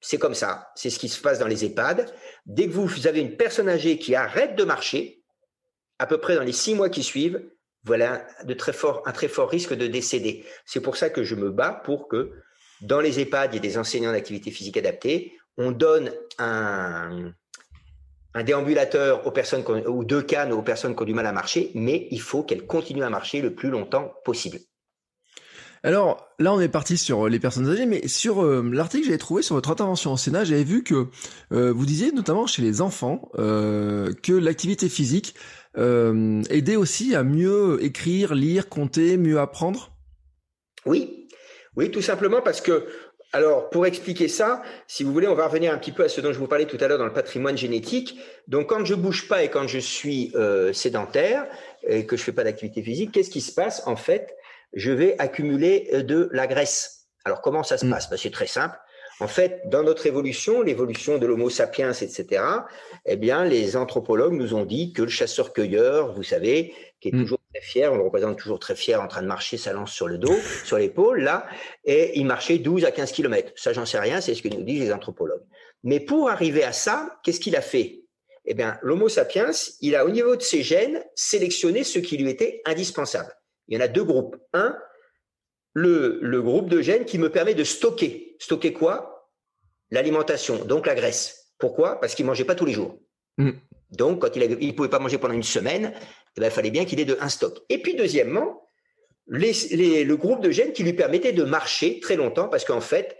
[0.00, 2.12] C'est comme ça, c'est ce qui se passe dans les EHPAD.
[2.46, 5.22] Dès que vous avez une personne âgée qui arrête de marcher,
[5.98, 7.44] à peu près dans les six mois qui suivent,
[7.84, 10.46] voilà de très fort, un très fort risque de décéder.
[10.64, 12.32] C'est pour ça que je me bats pour que
[12.80, 15.36] dans les EHPAD, il y ait des enseignants d'activité physique adaptée.
[15.58, 17.32] On donne un,
[18.34, 21.70] un déambulateur aux personnes ou deux cannes aux personnes qui ont du mal à marcher,
[21.74, 24.58] mais il faut qu'elles continuent à marcher le plus longtemps possible.
[25.84, 29.18] Alors là, on est parti sur les personnes âgées, mais sur euh, l'article que j'avais
[29.18, 31.06] trouvé sur votre intervention au Sénat, j'avais vu que
[31.52, 35.34] euh, vous disiez notamment chez les enfants euh, que l'activité physique
[35.76, 39.92] aidait aussi à mieux écrire, lire, compter, mieux apprendre?
[40.86, 41.28] Oui,
[41.76, 42.88] oui, tout simplement parce que
[43.34, 46.22] alors, pour expliquer ça, si vous voulez, on va revenir un petit peu à ce
[46.22, 48.18] dont je vous parlais tout à l'heure dans le patrimoine génétique.
[48.46, 50.32] Donc, quand je bouge pas et quand je suis
[50.72, 51.46] sédentaire
[51.86, 53.82] et que je fais pas d'activité physique, qu'est-ce qui se passe?
[53.86, 54.34] En fait,
[54.72, 57.06] je vais accumuler euh, de la graisse.
[57.24, 57.90] Alors comment ça se mm.
[57.90, 58.10] passe?
[58.10, 58.76] Ben, C'est très simple.
[59.20, 62.40] En fait, dans notre évolution, l'évolution de l'Homo sapiens, etc.,
[63.04, 67.22] eh bien, les anthropologues nous ont dit que le chasseur-cueilleur, vous savez, qui est mm.
[67.22, 69.92] toujours très fier, on le représente toujours très fier en train de marcher, sa lance
[69.92, 71.46] sur le dos, sur l'épaule, là,
[71.84, 73.52] et il marchait 12 à 15 kilomètres.
[73.56, 75.44] Ça, j'en sais rien, c'est ce que nous disent les anthropologues.
[75.82, 78.02] Mais pour arriver à ça, qu'est-ce qu'il a fait?
[78.44, 82.30] Eh bien, l'Homo sapiens, il a, au niveau de ses gènes, sélectionné ce qui lui
[82.30, 83.32] était indispensable.
[83.68, 84.36] Il y en a deux groupes.
[84.54, 84.76] Un,
[85.74, 88.36] le, le groupe de gènes qui me permet de stocker.
[88.38, 89.30] Stocker quoi?
[89.90, 91.52] L'alimentation, donc la graisse.
[91.58, 92.00] Pourquoi?
[92.00, 92.98] Parce qu'il mangeait pas tous les jours.
[93.36, 93.50] Mm.
[93.90, 95.94] Donc, quand il ne pouvait pas manger pendant une semaine,
[96.38, 97.58] eh ben, il fallait bien qu'il ait de un stock.
[97.68, 98.68] Et puis, deuxièmement,
[99.26, 103.16] le groupe de gènes qui lui permettait de marcher très longtemps, parce qu'en fait,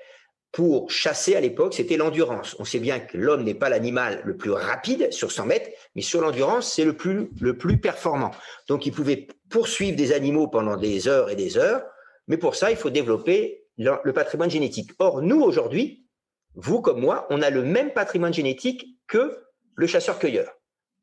[0.52, 2.56] pour chasser à l'époque, c'était l'endurance.
[2.58, 6.02] On sait bien que l'homme n'est pas l'animal le plus rapide sur 100 mètres, mais
[6.02, 8.30] sur l'endurance, c'est le plus, le plus performant.
[8.66, 11.82] Donc, il pouvait poursuivre des animaux pendant des heures et des heures,
[12.28, 14.90] mais pour ça, il faut développer le, patrimoine génétique.
[14.98, 16.06] Or, nous, aujourd'hui,
[16.54, 19.38] vous comme moi, on a le même patrimoine génétique que
[19.74, 20.50] le chasseur-cueilleur,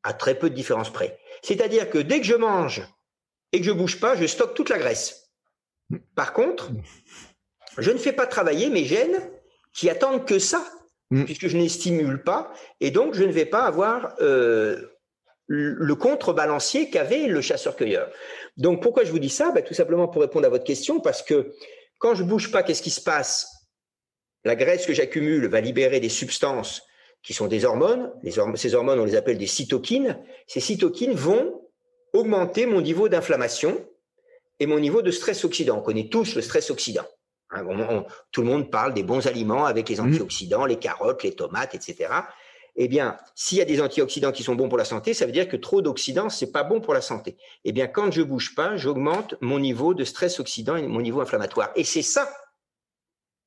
[0.02, 1.18] à très peu de différence près.
[1.42, 2.82] C'est-à-dire que dès que je mange
[3.52, 5.30] et que je bouge pas, je stocke toute la graisse.
[6.14, 6.70] Par contre,
[7.78, 9.30] je ne fais pas travailler mes gènes
[9.72, 10.66] qui attendent que ça,
[11.10, 11.24] mm.
[11.24, 14.96] puisque je ne les stimule pas, et donc je ne vais pas avoir euh,
[15.46, 18.10] le contrebalancier qu'avait le chasseur-cueilleur.
[18.56, 19.52] Donc pourquoi je vous dis ça?
[19.52, 21.52] Ben, Tout simplement pour répondre à votre question, parce que
[21.98, 23.52] quand je bouge pas, qu'est-ce qui se passe?
[24.44, 26.82] La graisse que j'accumule va libérer des substances
[27.26, 28.12] qui sont des hormones.
[28.54, 30.16] ces hormones, on les appelle des cytokines.
[30.46, 31.60] Ces cytokines vont
[32.12, 33.84] augmenter mon niveau d'inflammation
[34.60, 35.78] et mon niveau de stress oxydant.
[35.78, 37.04] On connaît tous le stress oxydant.
[37.50, 40.06] Hein, tout le monde parle des bons aliments avec les mmh.
[40.06, 42.12] antioxydants, les carottes, les tomates, etc.
[42.76, 45.32] Eh bien, s'il y a des antioxydants qui sont bons pour la santé, ça veut
[45.32, 47.36] dire que trop d'oxydants, c'est pas bon pour la santé.
[47.64, 51.20] Eh bien, quand je bouge pas, j'augmente mon niveau de stress oxydant et mon niveau
[51.20, 51.72] inflammatoire.
[51.74, 52.32] Et c'est ça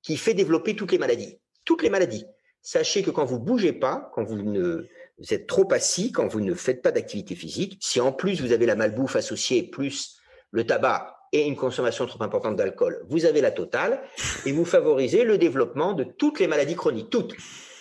[0.01, 1.39] qui fait développer toutes les maladies.
[1.63, 2.25] Toutes les maladies.
[2.61, 4.87] Sachez que quand vous bougez pas, quand vous ne
[5.19, 8.51] vous êtes trop assis, quand vous ne faites pas d'activité physique, si en plus vous
[8.51, 10.17] avez la malbouffe associée plus
[10.51, 14.01] le tabac et une consommation trop importante d'alcool, vous avez la totale
[14.45, 17.35] et vous favorisez le développement de toutes les maladies chroniques, toutes.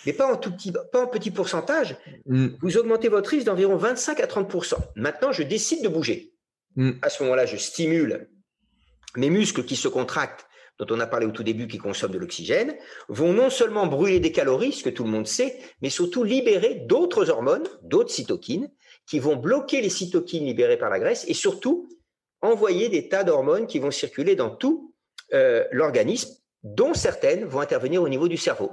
[0.05, 1.97] Mais pas en tout petit, pas en petit pourcentage.
[2.25, 2.49] Mm.
[2.61, 6.33] Vous augmentez votre risque d'environ 25 à 30% Maintenant, je décide de bouger.
[6.75, 6.91] Mm.
[7.01, 8.29] À ce moment-là, je stimule
[9.15, 10.45] mes muscles qui se contractent,
[10.79, 12.75] dont on a parlé au tout début, qui consomment de l'oxygène,
[13.09, 16.75] vont non seulement brûler des calories, ce que tout le monde sait, mais surtout libérer
[16.87, 18.71] d'autres hormones, d'autres cytokines,
[19.05, 21.89] qui vont bloquer les cytokines libérées par la graisse et surtout
[22.41, 24.93] envoyer des tas d'hormones qui vont circuler dans tout
[25.33, 28.71] euh, l'organisme, dont certaines vont intervenir au niveau du cerveau.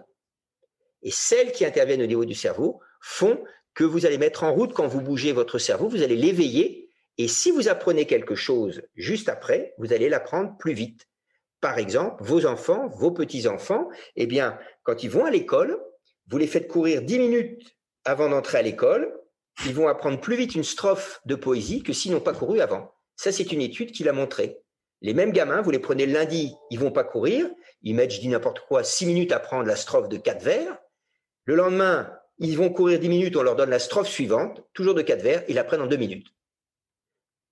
[1.03, 3.43] Et celles qui interviennent au niveau du cerveau font
[3.75, 6.91] que vous allez mettre en route quand vous bougez votre cerveau, vous allez l'éveiller.
[7.19, 11.09] Et si vous apprenez quelque chose juste après, vous allez l'apprendre plus vite.
[11.61, 15.81] Par exemple, vos enfants, vos petits-enfants, eh bien, quand ils vont à l'école,
[16.29, 19.13] vous les faites courir 10 minutes avant d'entrer à l'école,
[19.65, 22.93] ils vont apprendre plus vite une strophe de poésie que s'ils n'ont pas couru avant.
[23.17, 24.61] Ça, c'est une étude qui l'a montré.
[25.01, 27.49] Les mêmes gamins, vous les prenez lundi, ils vont pas courir,
[27.83, 30.79] ils mettent, je dis n'importe quoi, six minutes à prendre la strophe de quatre vers.
[31.45, 35.03] Le lendemain, ils vont courir dix minutes, on leur donne la strophe suivante, toujours de
[35.03, 36.29] quatre vers, ils la prennent en deux minutes.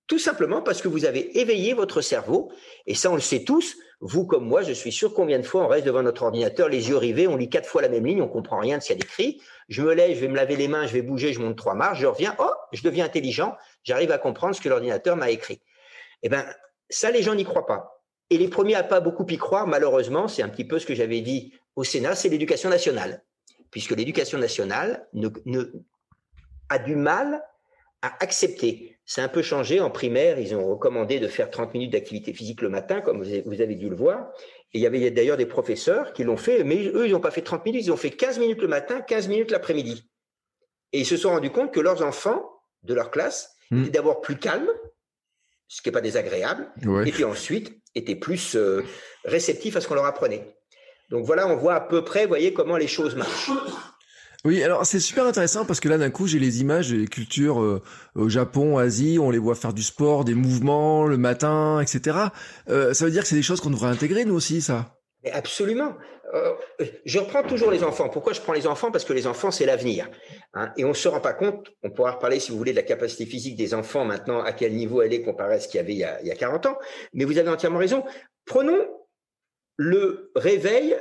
[0.07, 2.51] Tout simplement parce que vous avez éveillé votre cerveau,
[2.85, 5.63] et ça on le sait tous, vous comme moi, je suis sûr combien de fois
[5.63, 8.21] on reste devant notre ordinateur, les yeux rivés, on lit quatre fois la même ligne,
[8.21, 9.41] on comprend rien de ce qu'il y a d'écrit.
[9.69, 11.75] Je me lève, je vais me laver les mains, je vais bouger, je monte trois
[11.75, 15.61] marches, je reviens, oh, je deviens intelligent, j'arrive à comprendre ce que l'ordinateur m'a écrit.
[16.23, 16.45] Eh ben,
[16.89, 18.03] ça, les gens n'y croient pas.
[18.29, 20.95] Et les premiers à pas beaucoup y croire, malheureusement, c'est un petit peu ce que
[20.95, 23.23] j'avais dit au Sénat, c'est l'éducation nationale.
[23.71, 25.07] Puisque l'éducation nationale
[26.69, 27.43] a du mal
[28.01, 29.79] à accepter c'est un peu changé.
[29.79, 33.61] En primaire, ils ont recommandé de faire 30 minutes d'activité physique le matin, comme vous
[33.61, 34.31] avez dû le voir.
[34.73, 37.31] Et il y avait d'ailleurs des professeurs qui l'ont fait, mais eux, ils n'ont pas
[37.31, 40.09] fait 30 minutes, ils ont fait 15 minutes le matin, 15 minutes l'après-midi.
[40.91, 42.49] Et ils se sont rendus compte que leurs enfants
[42.83, 43.83] de leur classe hmm.
[43.83, 44.69] étaient d'abord plus calmes,
[45.67, 46.71] ce qui n'est pas désagréable,
[47.05, 48.83] et puis ensuite étaient plus euh,
[49.23, 50.55] réceptifs à ce qu'on leur apprenait.
[51.09, 53.51] Donc voilà, on voit à peu près, vous voyez, comment les choses marchent.
[54.45, 57.59] Oui, alors c'est super intéressant parce que là d'un coup j'ai les images des cultures
[57.59, 57.81] euh,
[58.13, 62.17] au Japon, Asie, on les voit faire du sport, des mouvements le matin, etc.
[62.69, 64.95] Euh, ça veut dire que c'est des choses qu'on devrait intégrer nous aussi, ça?
[65.33, 65.95] absolument.
[66.35, 66.53] Euh,
[67.05, 68.07] je reprends toujours les enfants.
[68.07, 68.91] Pourquoi je prends les enfants?
[68.91, 70.07] Parce que les enfants c'est l'avenir.
[70.53, 70.71] Hein.
[70.77, 71.71] et on ne se rend pas compte.
[71.81, 74.75] On pourra reparler si vous voulez de la capacité physique des enfants maintenant, à quel
[74.75, 76.35] niveau elle est comparée à ce qu'il y avait il y, a, il y a
[76.35, 76.77] 40 ans.
[77.13, 78.03] Mais vous avez entièrement raison.
[78.45, 78.77] Prenons
[79.77, 80.95] le réveil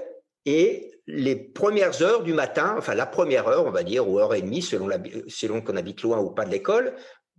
[0.47, 4.35] et les premières heures du matin, enfin la première heure, on va dire, ou heure
[4.35, 4.89] et demie, selon,
[5.29, 6.95] selon qu'on habite loin ou pas de l'école,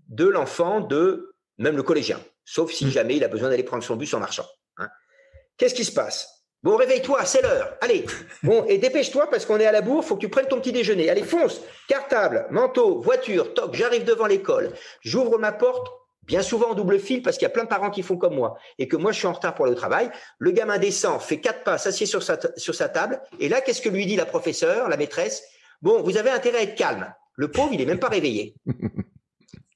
[0.07, 2.89] de l'enfant, de même le collégien, sauf si mmh.
[2.89, 4.45] jamais il a besoin d'aller prendre son bus en marchant.
[4.77, 4.87] Hein.
[5.57, 6.29] Qu'est-ce qui se passe?
[6.65, 7.77] Bon, réveille-toi, c'est l'heure.
[7.81, 8.05] Allez.
[8.41, 10.71] Bon, et dépêche-toi parce qu'on est à la bourre, faut que tu prennes ton petit
[10.71, 11.11] déjeuner.
[11.11, 11.61] Allez, fonce.
[11.87, 14.71] Cartable, manteau, voiture, toc, j'arrive devant l'école.
[15.03, 15.87] J'ouvre ma porte,
[16.27, 18.35] bien souvent en double fil parce qu'il y a plein de parents qui font comme
[18.35, 20.09] moi et que moi je suis en retard pour le travail.
[20.39, 23.81] Le gamin descend, fait quatre pas, s'assied sur sa, sur sa table et là qu'est-ce
[23.81, 25.43] que lui dit la professeure, la maîtresse?
[25.81, 27.13] Bon, vous avez intérêt à être calme.
[27.35, 28.55] Le pauvre, il est même pas réveillé.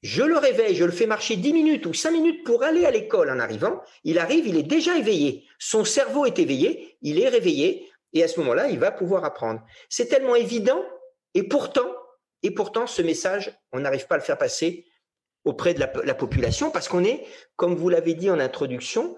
[0.02, 2.92] Je le réveille, je le fais marcher dix minutes ou cinq minutes pour aller à
[2.92, 3.82] l'école en arrivant.
[4.06, 5.46] Il arrive, il est déjà éveillé.
[5.60, 9.62] Son cerveau est éveillé, il est réveillé et à ce moment-là, il va pouvoir apprendre.
[9.90, 10.82] C'est tellement évident
[11.34, 11.90] et pourtant,
[12.44, 14.86] et pourtant, ce message, on n'arrive pas à le faire passer
[15.46, 17.26] auprès de la, population parce qu'on est,
[17.56, 19.16] comme vous l'avez dit en introduction,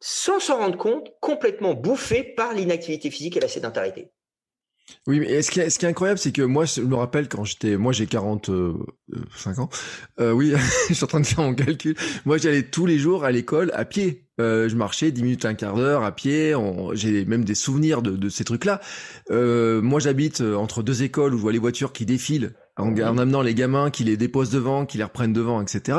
[0.00, 4.12] sans s'en rendre compte, complètement bouffé par l'inactivité physique et la sédentarité.
[5.06, 7.92] Oui, mais ce qui est, incroyable, c'est que moi, je me rappelle quand j'étais, moi
[7.92, 8.74] j'ai 45 euh,
[9.14, 9.68] euh, ans,
[10.20, 10.54] euh, oui,
[10.88, 11.94] je suis en train de faire mon calcul.
[12.24, 14.24] Moi, j'allais tous les jours à l'école à pied.
[14.38, 16.54] je marchais 10 minutes, un quart d'heure à pied.
[16.92, 18.80] J'ai même des souvenirs de ces trucs-là.
[19.30, 23.54] moi, j'habite entre deux écoles où je vois les voitures qui défilent en, amenant les
[23.54, 25.98] gamins qui les déposent devant, qui les reprennent devant, etc.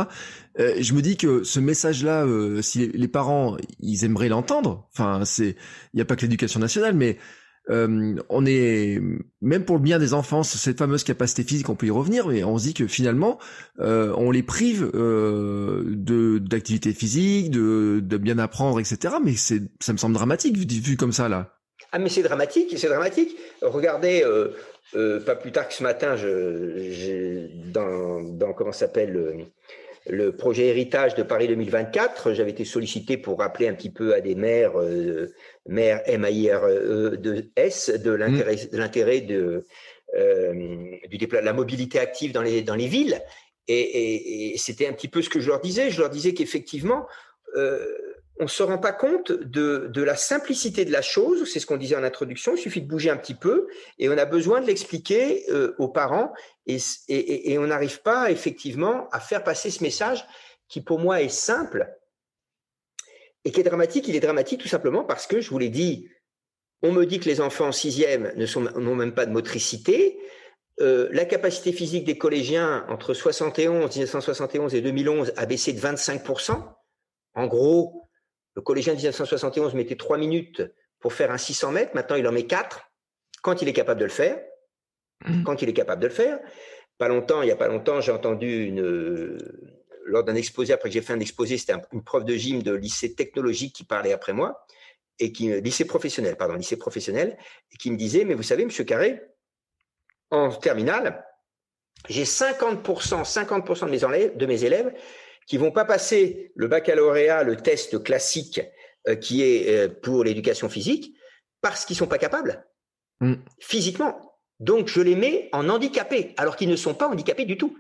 [0.60, 4.88] Euh, je me dis que ce message-là, euh, si les, parents, ils aimeraient l'entendre.
[4.94, 5.56] Enfin, c'est,
[5.94, 7.18] il n'y a pas que l'éducation nationale, mais
[7.70, 9.00] euh, on est
[9.42, 12.44] même pour le bien des enfants, cette fameuse capacité physique, on peut y revenir, mais
[12.44, 13.38] on se dit que finalement,
[13.78, 19.16] on les prive de d'activité physique, de, de bien apprendre, etc.
[19.24, 21.60] Mais c'est, ça me semble dramatique vu, vu comme ça là.
[21.92, 23.36] Ah mais c'est dramatique, c'est dramatique.
[23.62, 24.50] Regardez, euh,
[24.94, 29.48] pas plus tard que ce matin, je, dans, dans, comment s'appelle
[30.08, 34.22] le, projet héritage de Paris 2024, j'avais été sollicité pour rappeler un petit peu à
[34.22, 35.32] des maires, euh,
[35.68, 36.62] maires MAIRE
[37.18, 39.66] de S, de l'intérêt, de l'intérêt de,
[40.18, 40.54] euh,
[41.10, 43.22] du de la mobilité active dans les dans les villes.
[43.68, 45.92] Et, et, c'était un petit peu ce que je leur disais.
[45.92, 47.06] Je leur disais qu'effectivement,
[47.56, 47.86] euh,
[48.40, 51.78] on ne se rend pas compte de, la simplicité de la chose, c'est ce qu'on
[51.78, 54.66] disait en introduction, il suffit de bouger un petit peu et on a besoin de
[54.66, 56.32] l'expliquer euh, aux parents
[56.66, 60.26] et, on n'arrive pas effectivement à faire passer ce message
[60.70, 61.94] qui pour moi est simple
[63.44, 64.08] et qui est dramatique.
[64.08, 66.08] Il est dramatique tout simplement parce que, je vous l'ai dit,
[66.82, 68.32] on me dit que les enfants en sixième
[68.78, 70.18] n'ont même pas de motricité.
[70.80, 76.64] Euh, la capacité physique des collégiens entre 71, 1971 et 2011 a baissé de 25%.
[77.36, 78.09] En gros,
[78.60, 80.62] le collégien de 1971 mettait trois minutes
[81.00, 81.92] pour faire un 600 mètres.
[81.96, 82.92] Maintenant, il en met quatre
[83.42, 84.38] quand il est capable de le faire.
[85.26, 85.44] Mmh.
[85.44, 86.40] Quand il est capable de le faire.
[86.98, 89.38] Pas longtemps, il n'y a pas longtemps, j'ai entendu une,
[90.06, 92.74] lors d'un exposé, après que j'ai fait un exposé, c'était une prof de gym de
[92.74, 94.66] lycée technologique qui parlait après moi,
[95.20, 97.38] et qui, lycée professionnel, pardon, lycée professionnel,
[97.72, 99.22] et qui me disait, mais vous savez, monsieur Carré,
[100.32, 101.26] en terminale,
[102.10, 102.84] j'ai 50%,
[103.24, 104.94] 50% de mes, élèves, de mes élèves
[105.50, 108.62] qui vont pas passer le baccalauréat, le test classique
[109.08, 111.16] euh, qui est euh, pour l'éducation physique,
[111.60, 112.68] parce qu'ils sont pas capables,
[113.20, 113.34] mm.
[113.60, 114.40] physiquement.
[114.60, 117.78] Donc, je les mets en handicapés, alors qu'ils ne sont pas handicapés du tout.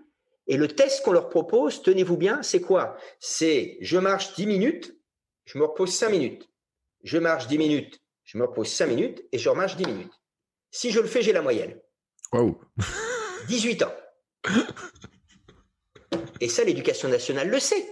[0.48, 2.98] Et le test qu'on leur propose, tenez-vous bien, c'est quoi?
[3.20, 5.00] C'est je marche 10 minutes,
[5.46, 6.50] je me repose 5 minutes.
[7.04, 10.14] Je marche 10 minutes, je me repose 5 minutes et je remarche 10 minutes.
[10.72, 11.80] Si je le fais, j'ai la moyenne.
[12.34, 12.60] Waouh
[13.48, 13.94] 18 ans.
[16.42, 17.86] Et ça, l'éducation nationale le sait.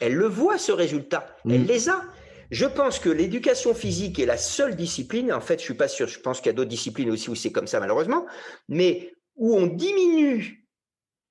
[0.00, 1.36] Elle le voit, ce résultat.
[1.44, 1.66] Elle mm.
[1.66, 2.02] les a.
[2.50, 6.06] Je pense que l'éducation physique est la seule discipline, en fait, je suis pas sûr,
[6.06, 8.26] je pense qu'il y a d'autres disciplines aussi où c'est comme ça, malheureusement,
[8.68, 10.62] mais où on diminue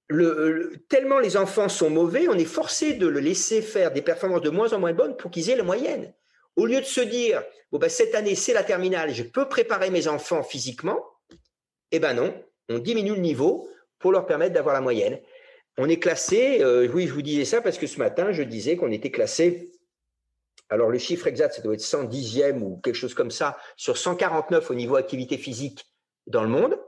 [0.08, 4.42] le, tellement les enfants sont mauvais, on est forcé de le laisser faire des performances
[4.42, 6.12] de moins en moins bonnes pour qu'ils aient la moyenne.
[6.56, 9.90] Au lieu de se dire, bon, ben, cette année, c'est la terminale, je peux préparer
[9.90, 11.06] mes enfants physiquement,
[11.92, 12.34] eh ben non,
[12.68, 15.20] on diminue le niveau pour leur permettre d'avoir la moyenne.
[15.78, 18.76] On est classé, euh, oui, je vous disais ça parce que ce matin, je disais
[18.76, 19.72] qu'on était classé,
[20.70, 24.72] alors le chiffre exact, ça doit être 110e ou quelque chose comme ça, sur 149
[24.72, 25.86] au niveau activité physique
[26.28, 26.80] dans le monde.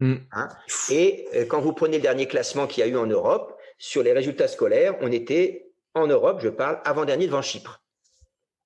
[0.00, 0.16] Hmm.
[0.32, 0.48] Hein.
[0.90, 4.02] Et euh, quand vous prenez le dernier classement qu'il y a eu en Europe, sur
[4.02, 7.82] les résultats scolaires, on était en Europe, je parle, avant-dernier devant Chypre.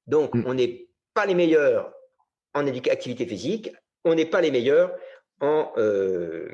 [0.07, 0.45] Donc, hmm.
[0.47, 1.93] on n'est pas les meilleurs
[2.55, 3.71] en activité physique,
[4.05, 4.93] on n'est pas les meilleurs
[5.41, 6.49] en, euh,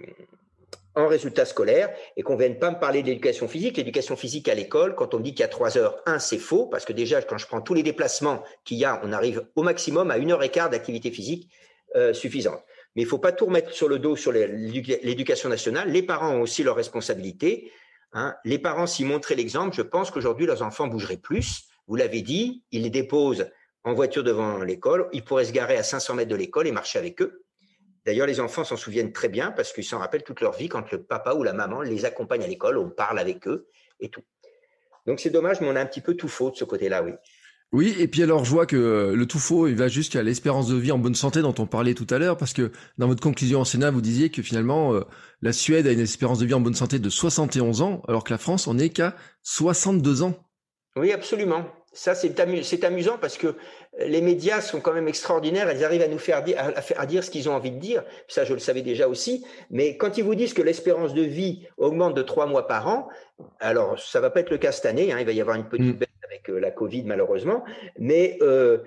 [0.95, 3.77] en résultats scolaires et qu'on ne vienne pas me parler de l'éducation physique.
[3.77, 6.67] L'éducation physique à l'école, quand on dit qu'il y a trois heures, un, c'est faux,
[6.67, 9.63] parce que déjà, quand je prends tous les déplacements qu'il y a, on arrive au
[9.63, 11.51] maximum à une heure et quart d'activité physique
[11.97, 12.63] euh, suffisante.
[12.95, 15.91] Mais il ne faut pas tout remettre sur le dos sur l'éducation nationale.
[15.91, 17.73] Les parents ont aussi leurs responsabilités.
[18.13, 18.35] Hein.
[18.45, 21.65] Les parents, s'y montraient l'exemple, je pense qu'aujourd'hui, leurs enfants bougeraient plus.
[21.87, 23.51] Vous l'avez dit, ils les déposent
[23.85, 25.09] en voiture devant l'école.
[25.13, 27.45] Ils pourraient se garer à 500 mètres de l'école et marcher avec eux.
[28.05, 30.91] D'ailleurs, les enfants s'en souviennent très bien parce qu'ils s'en rappellent toute leur vie quand
[30.91, 33.69] le papa ou la maman les accompagne à l'école, on parle avec eux
[34.01, 34.23] et tout.
[35.07, 37.13] Donc c'est dommage, mais on a un petit peu tout faux de ce côté-là, oui.
[37.73, 40.77] Oui, et puis alors je vois que le tout faux, il va jusqu'à l'espérance de
[40.77, 43.61] vie en bonne santé dont on parlait tout à l'heure, parce que dans votre conclusion
[43.61, 45.01] en Sénat, vous disiez que finalement euh,
[45.41, 48.31] la Suède a une espérance de vie en bonne santé de 71 ans, alors que
[48.31, 50.35] la France en est qu'à 62 ans.
[50.97, 51.65] Oui, absolument.
[51.95, 53.55] Ça, c'est amusant parce que
[53.99, 55.71] les médias sont quand même extraordinaires.
[55.71, 56.57] Ils arrivent à nous faire dire,
[56.97, 58.03] à, dire ce qu'ils ont envie de dire.
[58.29, 59.45] Ça, je le savais déjà aussi.
[59.71, 63.09] Mais quand ils vous disent que l'espérance de vie augmente de trois mois par an,
[63.61, 65.13] alors ça va pas être le cas cette année.
[65.13, 65.99] Hein, il va y avoir une petite mm.
[65.99, 67.63] baisse avec euh, la Covid malheureusement.
[67.99, 68.79] Mais euh,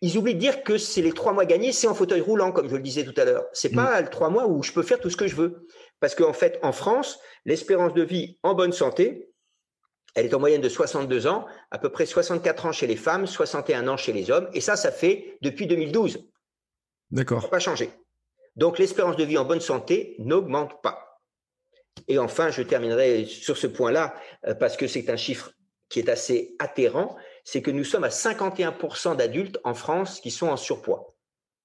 [0.00, 2.70] ils oublient de dire que c'est les trois mois gagnés, c'est en fauteuil roulant, comme
[2.70, 3.44] je le disais tout à l'heure.
[3.52, 4.04] C'est pas mm.
[4.04, 5.66] les trois mois où je peux faire tout ce que je veux.
[6.00, 9.29] Parce qu'en fait, en France, l'espérance de vie en bonne santé,
[10.14, 13.26] elle est en moyenne de 62 ans, à peu près 64 ans chez les femmes,
[13.26, 14.48] 61 ans chez les hommes.
[14.52, 16.26] Et ça, ça fait depuis 2012.
[17.10, 17.40] D'accord.
[17.40, 17.90] Ça n'a pas changé.
[18.56, 21.22] Donc l'espérance de vie en bonne santé n'augmente pas.
[22.08, 24.14] Et enfin, je terminerai sur ce point-là,
[24.46, 25.52] euh, parce que c'est un chiffre
[25.88, 30.48] qui est assez atterrant, c'est que nous sommes à 51% d'adultes en France qui sont
[30.48, 31.14] en surpoids.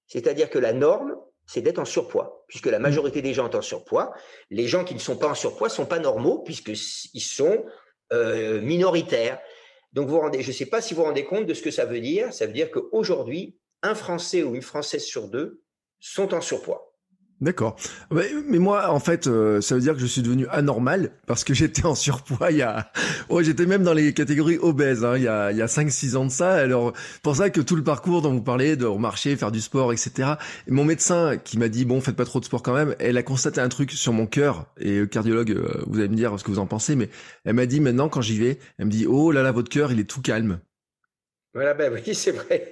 [0.06, 3.62] C'est-à-dire que la norme, c'est d'être en surpoids, puisque la majorité des gens sont en
[3.62, 4.12] surpoids.
[4.50, 7.64] Les gens qui ne sont pas en surpoids ne sont pas normaux, puisqu'ils sont
[8.12, 9.40] euh, minoritaire.
[9.92, 11.70] Donc, vous rendez, je ne sais pas si vous vous rendez compte de ce que
[11.70, 12.32] ça veut dire.
[12.32, 15.62] Ça veut dire qu'aujourd'hui, un Français ou une Française sur deux
[16.00, 16.95] sont en surpoids.
[17.42, 17.76] D'accord.
[18.10, 21.52] Mais moi, en fait, euh, ça veut dire que je suis devenu anormal parce que
[21.54, 22.90] j'étais en surpoids il y a...
[23.28, 26.16] Ouais, j'étais même dans les catégories obèses hein, il y a, il y a 5-6
[26.16, 26.54] ans de ça.
[26.54, 29.92] Alors, pour ça que tout le parcours dont vous parlez, de marcher, faire du sport,
[29.92, 30.34] etc.
[30.66, 33.18] Et mon médecin qui m'a dit, bon, faites pas trop de sport quand même, elle
[33.18, 34.66] a constaté un truc sur mon cœur.
[34.80, 37.10] Et cardiologue, euh, vous allez me dire ce que vous en pensez, mais
[37.44, 39.92] elle m'a dit maintenant, quand j'y vais, elle me dit, oh là là, votre cœur,
[39.92, 40.60] il est tout calme.
[41.52, 42.70] Voilà, ben oui, c'est vrai.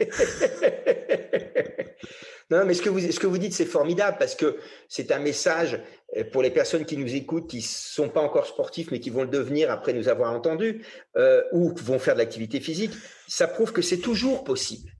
[2.50, 5.18] Non, mais ce que vous, ce que vous dites, c'est formidable parce que c'est un
[5.18, 5.80] message
[6.16, 9.22] euh, pour les personnes qui nous écoutent, qui sont pas encore sportifs, mais qui vont
[9.22, 10.84] le devenir après nous avoir entendus,
[11.16, 12.92] euh, ou vont faire de l'activité physique.
[13.28, 14.90] Ça prouve que c'est toujours possible.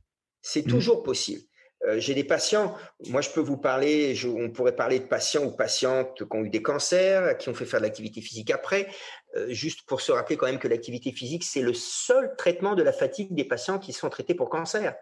[0.40, 0.70] C'est mmh.
[0.70, 1.42] toujours possible.
[1.86, 2.74] Euh, j'ai des patients,
[3.08, 6.48] moi je peux vous parler, on pourrait parler de patients ou patientes qui ont eu
[6.48, 8.88] des cancers, qui ont fait faire de l'activité physique après,
[9.48, 12.92] juste pour se rappeler quand même que l'activité physique, c'est le seul traitement de la
[12.92, 14.94] fatigue des patients qui sont traités pour cancer.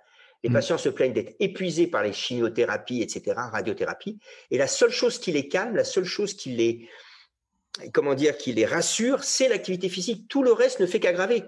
[0.42, 0.52] Les mmh.
[0.52, 4.18] patients se plaignent d'être épuisés par les chimiothérapies, etc., radiothérapie.
[4.50, 6.88] Et la seule chose qui les calme, la seule chose qui les,
[7.92, 10.28] comment dire, qui les rassure, c'est l'activité physique.
[10.28, 11.44] Tout le reste ne fait qu'aggraver.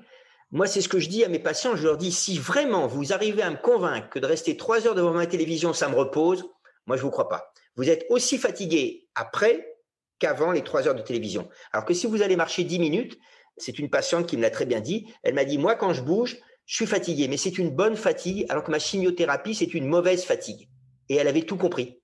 [0.51, 1.75] Moi, c'est ce que je dis à mes patients.
[1.75, 4.95] Je leur dis, si vraiment vous arrivez à me convaincre que de rester trois heures
[4.95, 6.45] devant ma télévision, ça me repose,
[6.87, 7.53] moi, je vous crois pas.
[7.77, 9.77] Vous êtes aussi fatigué après
[10.21, 11.49] qu'avant les trois heures de télévision.
[11.73, 13.19] Alors que si vous allez marcher dix minutes,
[13.57, 15.13] c'est une patiente qui me l'a très bien dit.
[15.23, 18.47] Elle m'a dit, moi, quand je bouge, je suis fatigué, mais c'est une bonne fatigue,
[18.49, 20.69] alors que ma chimiothérapie, c'est une mauvaise fatigue.
[21.09, 22.01] Et elle avait tout compris.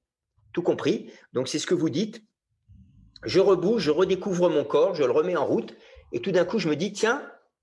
[0.52, 1.10] Tout compris.
[1.32, 2.22] Donc, c'est ce que vous dites.
[3.24, 5.74] Je rebouge, je redécouvre mon corps, je le remets en route.
[6.12, 7.22] Et tout d'un coup, je me dis, tiens,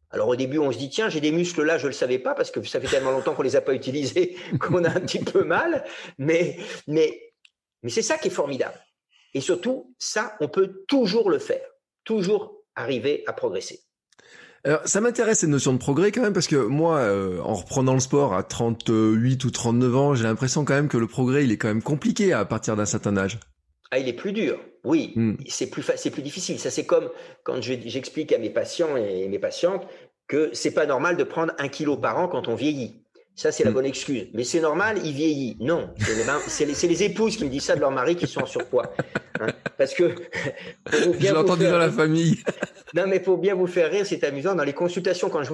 [0.09, 2.19] alors au début, on se dit, tiens, j'ai des muscles là, je ne le savais
[2.19, 4.89] pas parce que ça fait tellement longtemps qu'on ne les a pas utilisés qu'on a
[4.89, 5.83] un petit peu mal.
[6.17, 7.33] Mais, mais,
[7.83, 8.79] mais c'est ça qui est formidable.
[9.33, 11.67] Et surtout, ça, on peut toujours le faire,
[12.05, 13.81] toujours arriver à progresser.
[14.63, 17.93] Alors, ça m'intéresse cette notion de progrès quand même parce que moi, euh, en reprenant
[17.93, 21.51] le sport à 38 ou 39 ans, j'ai l'impression quand même que le progrès, il
[21.51, 23.39] est quand même compliqué à partir d'un certain âge.
[23.91, 24.59] Ah, il est plus dur.
[24.83, 25.35] Oui, hmm.
[25.47, 26.59] c'est plus c'est plus difficile.
[26.59, 27.09] Ça, c'est comme
[27.43, 29.87] quand j'explique à mes patients et mes patientes
[30.27, 33.03] que c'est pas normal de prendre un kilo par an quand on vieillit.
[33.35, 33.73] Ça, c'est la hmm.
[33.73, 34.27] bonne excuse.
[34.33, 35.57] Mais c'est normal, il vieillit.
[35.59, 35.89] Non,
[36.47, 38.91] c'est les, les, épouses qui me disent ça de leur mari qui sont en surpoids.
[39.41, 39.47] Hein.
[39.77, 40.15] Parce que.
[40.91, 42.43] Je l'entends dans la famille.
[42.93, 44.55] non, mais pour bien vous faire rire, c'est amusant.
[44.55, 45.51] Dans les consultations, quand je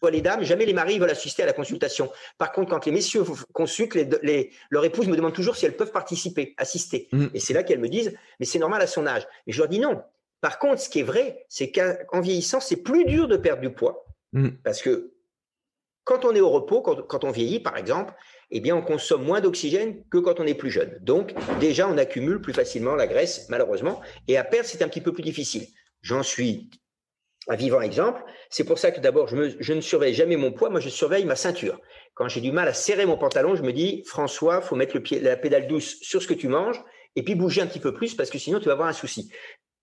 [0.00, 2.10] vois les dames, jamais les maris veulent assister à la consultation.
[2.38, 5.92] Par contre, quand les messieurs consultent, les, leur épouse me demande toujours si elles peuvent
[5.92, 7.08] participer, assister.
[7.12, 7.26] Mm.
[7.34, 9.26] Et c'est là qu'elles me disent, mais c'est normal à son âge.
[9.46, 10.02] Et je leur dis non.
[10.40, 13.70] Par contre, ce qui est vrai, c'est qu'en vieillissant, c'est plus dur de perdre du
[13.70, 14.06] poids.
[14.32, 14.50] Mm.
[14.62, 15.14] Parce que
[16.04, 18.14] quand on est au repos, quand, on vieillit, par exemple,
[18.50, 20.98] eh bien, on consomme moins d'oxygène que quand on est plus jeune.
[21.02, 24.00] Donc, déjà, on accumule plus facilement la graisse, malheureusement.
[24.26, 25.66] Et à perdre, c'est un petit peu plus difficile.
[26.00, 26.70] J'en suis
[27.48, 28.22] un vivant exemple.
[28.50, 31.36] C'est pour ça que d'abord, je, ne surveille jamais mon poids, moi je surveille ma
[31.36, 31.80] ceinture.
[32.14, 35.02] Quand j'ai du mal à serrer mon pantalon, je me dis, François, faut mettre le
[35.02, 36.82] pied, la pédale douce sur ce que tu manges
[37.16, 39.30] et puis bouger un petit peu plus parce que sinon tu vas avoir un souci.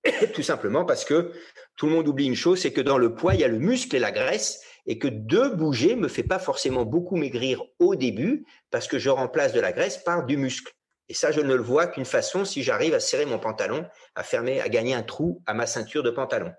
[0.34, 1.32] Tout simplement parce que
[1.76, 3.60] tout le monde oublie une chose, c'est que dans le poids, il y a le
[3.60, 7.96] muscle et la graisse et que de bouger me fait pas forcément beaucoup maigrir au
[7.96, 10.74] début parce que je remplace de la graisse par du muscle.
[11.08, 14.24] Et ça, je ne le vois qu'une façon si j'arrive à serrer mon pantalon, à
[14.24, 16.52] fermer, à gagner un trou à ma ceinture de pantalon.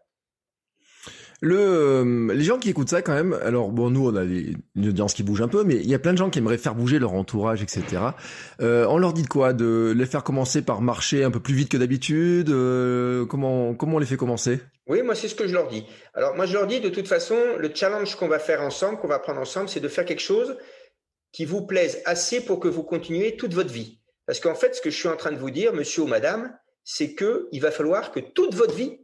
[1.43, 4.89] Le, euh, les gens qui écoutent ça quand même, alors bon, nous on a une
[4.89, 6.74] audience qui bouge un peu, mais il y a plein de gens qui aimeraient faire
[6.74, 7.84] bouger leur entourage, etc.
[8.62, 9.53] Euh, on leur dit de quoi?
[9.53, 12.49] De les faire commencer par marcher un peu plus vite que d'habitude?
[12.49, 14.61] Euh, Comment comment on les fait commencer?
[14.87, 15.84] Oui, moi c'est ce que je leur dis.
[16.14, 19.09] Alors moi je leur dis de toute façon, le challenge qu'on va faire ensemble, qu'on
[19.09, 20.57] va prendre ensemble, c'est de faire quelque chose
[21.32, 24.01] qui vous plaise assez pour que vous continuez toute votre vie.
[24.26, 26.57] Parce qu'en fait, ce que je suis en train de vous dire, monsieur ou madame,
[26.82, 29.01] c'est que il va falloir que toute votre vie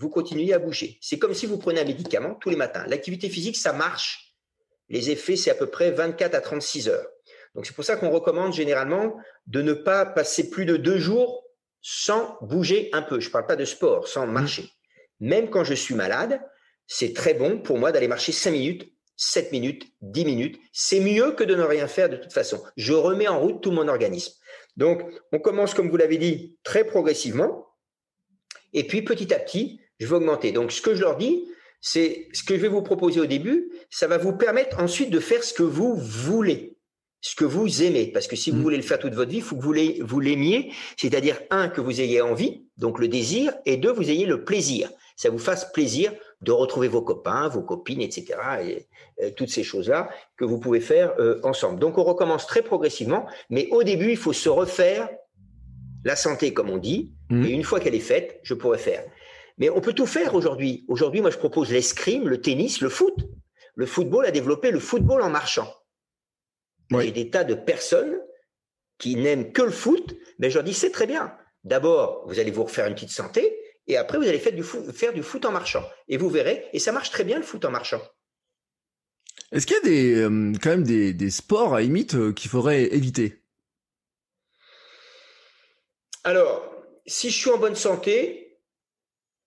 [0.00, 0.98] vous continuez à bouger.
[1.02, 2.84] C'est comme si vous prenez un médicament tous les matins.
[2.88, 4.34] L'activité physique, ça marche.
[4.88, 7.06] Les effets, c'est à peu près 24 à 36 heures.
[7.54, 9.14] Donc c'est pour ça qu'on recommande généralement
[9.46, 11.44] de ne pas passer plus de deux jours
[11.82, 13.20] sans bouger un peu.
[13.20, 14.32] Je ne parle pas de sport, sans mmh.
[14.32, 14.70] marcher.
[15.20, 16.40] Même quand je suis malade,
[16.86, 20.60] c'est très bon pour moi d'aller marcher 5 minutes, 7 minutes, 10 minutes.
[20.72, 22.62] C'est mieux que de ne rien faire de toute façon.
[22.76, 24.32] Je remets en route tout mon organisme.
[24.78, 27.66] Donc on commence, comme vous l'avez dit, très progressivement.
[28.72, 30.50] Et puis petit à petit, je vais augmenter.
[30.50, 31.44] Donc, ce que je leur dis,
[31.80, 35.20] c'est ce que je vais vous proposer au début, ça va vous permettre ensuite de
[35.20, 36.76] faire ce que vous voulez,
[37.20, 38.06] ce que vous aimez.
[38.06, 38.62] Parce que si vous mmh.
[38.62, 42.00] voulez le faire toute votre vie, il faut que vous l'aimiez, c'est-à-dire, un, que vous
[42.00, 44.90] ayez envie, donc le désir, et deux, vous ayez le plaisir.
[45.16, 48.38] Ça vous fasse plaisir de retrouver vos copains, vos copines, etc.
[48.64, 48.86] Et,
[49.22, 51.78] euh, toutes ces choses-là que vous pouvez faire euh, ensemble.
[51.78, 55.10] Donc, on recommence très progressivement, mais au début, il faut se refaire
[56.04, 57.44] la santé, comme on dit, mmh.
[57.44, 59.04] et une fois qu'elle est faite, je pourrais faire.
[59.60, 60.84] Mais on peut tout faire aujourd'hui.
[60.88, 63.14] Aujourd'hui, moi, je propose l'escrime, le tennis, le foot.
[63.76, 65.72] Le football a développé le football en marchant.
[66.92, 68.18] A des tas de personnes
[68.98, 71.32] qui n'aiment que le foot, mais je leur dis c'est très bien.
[71.62, 73.56] D'abord, vous allez vous refaire une petite santé,
[73.86, 75.84] et après, vous allez faire du, foot, faire du foot en marchant.
[76.08, 78.00] Et vous verrez, et ça marche très bien le foot en marchant.
[79.52, 82.94] Est-ce qu'il y a des, euh, quand même des, sports à limite euh, qu'il faudrait
[82.94, 83.42] éviter?
[86.24, 86.72] Alors,
[87.06, 88.49] si je suis en bonne santé,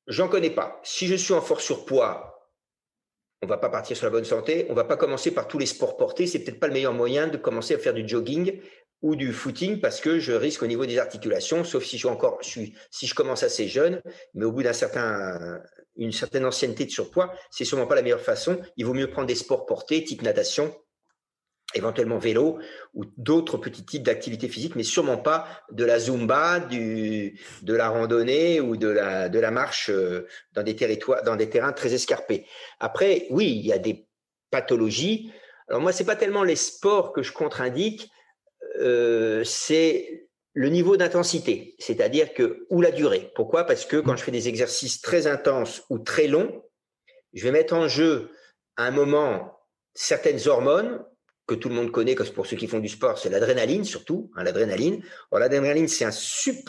[0.08, 0.82] J'en connais pas.
[0.84, 2.34] Si je suis en fort surpoids,
[3.42, 4.66] on va pas partir sur la bonne santé.
[4.70, 6.28] On va pas commencer par tous les sports portés.
[6.28, 8.62] C'est peut-être pas le meilleur moyen de commencer à faire du jogging
[9.02, 12.08] ou du footing parce que je risque au niveau des articulations, sauf si je suis
[12.08, 12.74] encore, si
[13.06, 14.02] je commence assez jeune,
[14.34, 15.62] mais au bout d'un certain,
[15.98, 18.62] une certaine ancienneté de surpoids, c'est sûrement pas la meilleure façon.
[18.78, 20.74] Il vaut mieux prendre des sports portés, type natation,
[21.74, 22.60] éventuellement vélo
[22.94, 27.90] ou d'autres petits types d'activités physiques, mais sûrement pas de la zumba, du, de la
[27.90, 31.94] randonnée ou de la, de la marche euh, dans des territoires, dans des terrains très
[31.94, 32.46] escarpés.
[32.80, 34.08] Après, oui, il y a des
[34.52, 35.32] pathologies.
[35.68, 38.10] Alors moi, c'est pas tellement les sports que je contre-indique,
[38.80, 43.32] euh, c'est le niveau d'intensité, c'est-à-dire que ou la durée.
[43.36, 43.64] Pourquoi?
[43.64, 46.64] Parce que quand je fais des exercices très intenses ou très longs,
[47.34, 48.30] je vais mettre en jeu
[48.78, 49.58] à un moment
[49.96, 51.04] certaines hormones
[51.46, 54.32] que tout le monde connaît, que pour ceux qui font du sport, c'est l'adrénaline surtout,
[54.36, 55.04] hein, l'adrénaline.
[55.32, 56.12] L'adrénaline, c'est un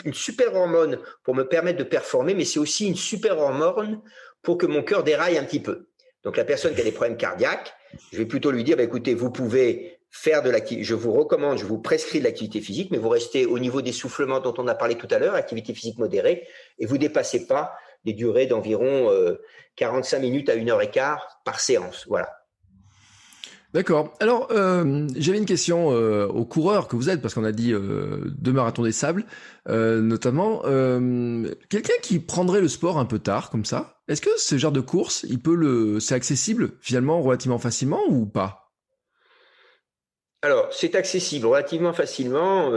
[0.03, 4.01] une super hormone pour me permettre de performer, mais c'est aussi une super hormone
[4.41, 5.87] pour que mon cœur déraille un petit peu.
[6.23, 7.73] Donc la personne qui a des problèmes cardiaques,
[8.11, 11.57] je vais plutôt lui dire, bah, écoutez, vous pouvez faire de l'activité, je vous recommande,
[11.57, 14.67] je vous prescris de l'activité physique, mais vous restez au niveau des soufflements dont on
[14.67, 16.47] a parlé tout à l'heure, activité physique modérée,
[16.79, 17.73] et vous dépassez pas
[18.05, 19.11] les durées d'environ
[19.75, 22.05] 45 euh, minutes à une heure et quart par séance.
[22.07, 22.44] Voilà.
[23.75, 24.13] D'accord.
[24.21, 27.73] Alors, euh, j'avais une question euh, aux coureurs que vous êtes, parce qu'on a dit
[27.73, 29.25] euh, deux marathons des sables,
[29.67, 30.61] euh, notamment.
[31.67, 34.79] Quelqu'un qui prendrait le sport un peu tard, comme ça, est-ce que ce genre de
[34.79, 38.71] course, il peut le, c'est accessible finalement relativement facilement ou pas?
[40.41, 42.71] Alors, c'est accessible relativement facilement.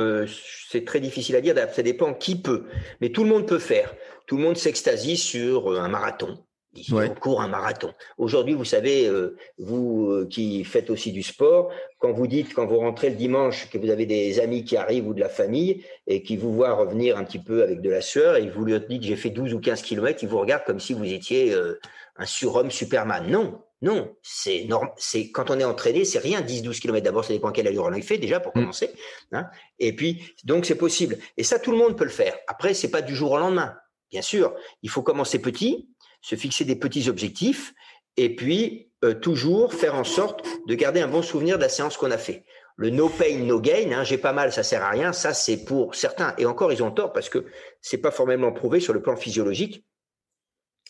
[0.68, 1.54] c'est très difficile à dire.
[1.76, 2.64] Ça dépend qui peut,
[3.00, 3.94] mais tout le monde peut faire.
[4.26, 6.44] Tout le monde s'extasie sur un marathon
[6.92, 7.92] on court un marathon.
[8.18, 12.66] Aujourd'hui, vous savez, euh, vous euh, qui faites aussi du sport, quand vous dites, quand
[12.66, 15.84] vous rentrez le dimanche, que vous avez des amis qui arrivent ou de la famille
[16.06, 18.80] et qui vous voient revenir un petit peu avec de la sueur et vous leur
[18.80, 21.80] dites j'ai fait 12 ou 15 kilomètres, ils vous regardent comme si vous étiez euh,
[22.16, 23.26] un surhomme Superman.
[23.28, 24.92] Non, non, c'est normal.
[24.96, 26.40] C'est quand on est entraîné, c'est rien.
[26.40, 28.60] 10-12 km d'abord, ça dépend quelle allure on a fait déjà pour mm.
[28.60, 28.90] commencer.
[29.32, 29.46] Hein.
[29.78, 31.18] Et puis donc c'est possible.
[31.36, 32.36] Et ça, tout le monde peut le faire.
[32.46, 33.74] Après, c'est pas du jour au lendemain.
[34.10, 35.88] Bien sûr, il faut commencer petit
[36.20, 37.74] se fixer des petits objectifs
[38.16, 41.96] et puis euh, toujours faire en sorte de garder un bon souvenir de la séance
[41.96, 42.44] qu'on a fait.
[42.76, 45.64] Le no pain, no gain, hein, j'ai pas mal, ça sert à rien, ça c'est
[45.64, 46.34] pour certains.
[46.38, 47.46] Et encore, ils ont tort parce que
[47.80, 49.84] c'est pas formellement prouvé sur le plan physiologique.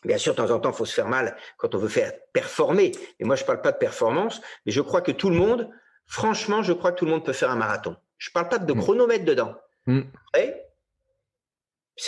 [0.04, 2.12] Bien sûr, de temps en temps, il faut se faire mal quand on veut faire
[2.32, 2.92] performer.
[3.18, 5.68] Et moi, je parle pas de performance, mais je crois que tout le monde,
[6.06, 7.96] franchement, je crois que tout le monde peut faire un marathon.
[8.16, 8.80] Je parle pas de mmh.
[8.80, 9.54] chronomètre dedans.
[9.86, 10.02] Mmh.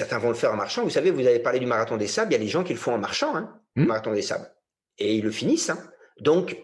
[0.01, 0.82] Certains vont le faire en marchant.
[0.82, 2.32] Vous savez, vous avez parlé du marathon des sables.
[2.32, 3.86] Il y a des gens qui le font en marchant, hein, le hmm.
[3.88, 4.51] marathon des sables.
[4.96, 5.68] Et ils le finissent.
[5.68, 5.78] Hein.
[6.20, 6.57] Donc,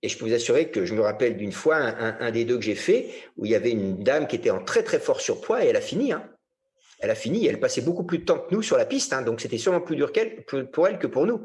[0.00, 2.64] et je peux vous assurer que je me rappelle d'une fois un, des deux que
[2.64, 5.62] j'ai fait où il y avait une dame qui était en très très fort surpoids
[5.62, 6.10] et elle a fini.
[6.10, 6.26] Hein.
[7.00, 7.46] Elle a fini.
[7.46, 9.12] Elle passait beaucoup plus de temps que nous sur la piste.
[9.12, 9.20] Hein.
[9.20, 11.44] donc c'était sûrement plus dur qu'elle, pour elle que pour nous.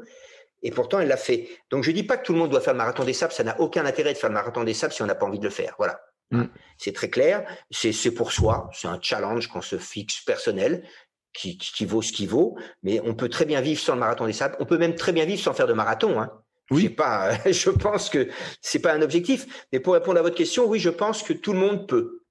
[0.62, 1.50] Et pourtant, elle l'a fait.
[1.68, 3.34] Donc je dis pas que tout le monde doit faire le marathon des sables.
[3.34, 5.38] Ça n'a aucun intérêt de faire le marathon des sables si on n'a pas envie
[5.38, 5.74] de le faire.
[5.76, 6.00] Voilà.
[6.30, 6.44] Mm.
[6.76, 10.84] C'est très clair, c'est pour soi, c'est un challenge qu'on se fixe personnel,
[11.32, 14.26] qui, qui, vaut ce qui vaut, mais on peut très bien vivre sans le marathon
[14.26, 16.20] des sables, on peut même très bien vivre sans faire de marathon.
[16.20, 16.30] Hein.
[16.70, 16.88] Oui.
[16.88, 18.28] Pas, je pense que
[18.60, 21.52] c'est pas un objectif, mais pour répondre à votre question, oui, je pense que tout
[21.52, 22.24] le monde peut.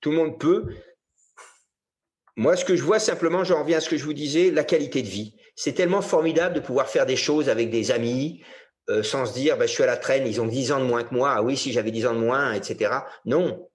[0.00, 0.66] Tout le monde peut.
[2.36, 4.64] Moi, ce que je vois simplement, j'en reviens à ce que je vous disais, la
[4.64, 5.36] qualité de vie.
[5.54, 8.42] C'est tellement formidable de pouvoir faire des choses avec des amis,
[8.88, 10.84] euh, sans se dire bah, je suis à la traîne, ils ont 10 ans de
[10.84, 12.92] moins que moi, ah oui, si j'avais 10 ans de moins, etc.
[13.24, 13.68] Non.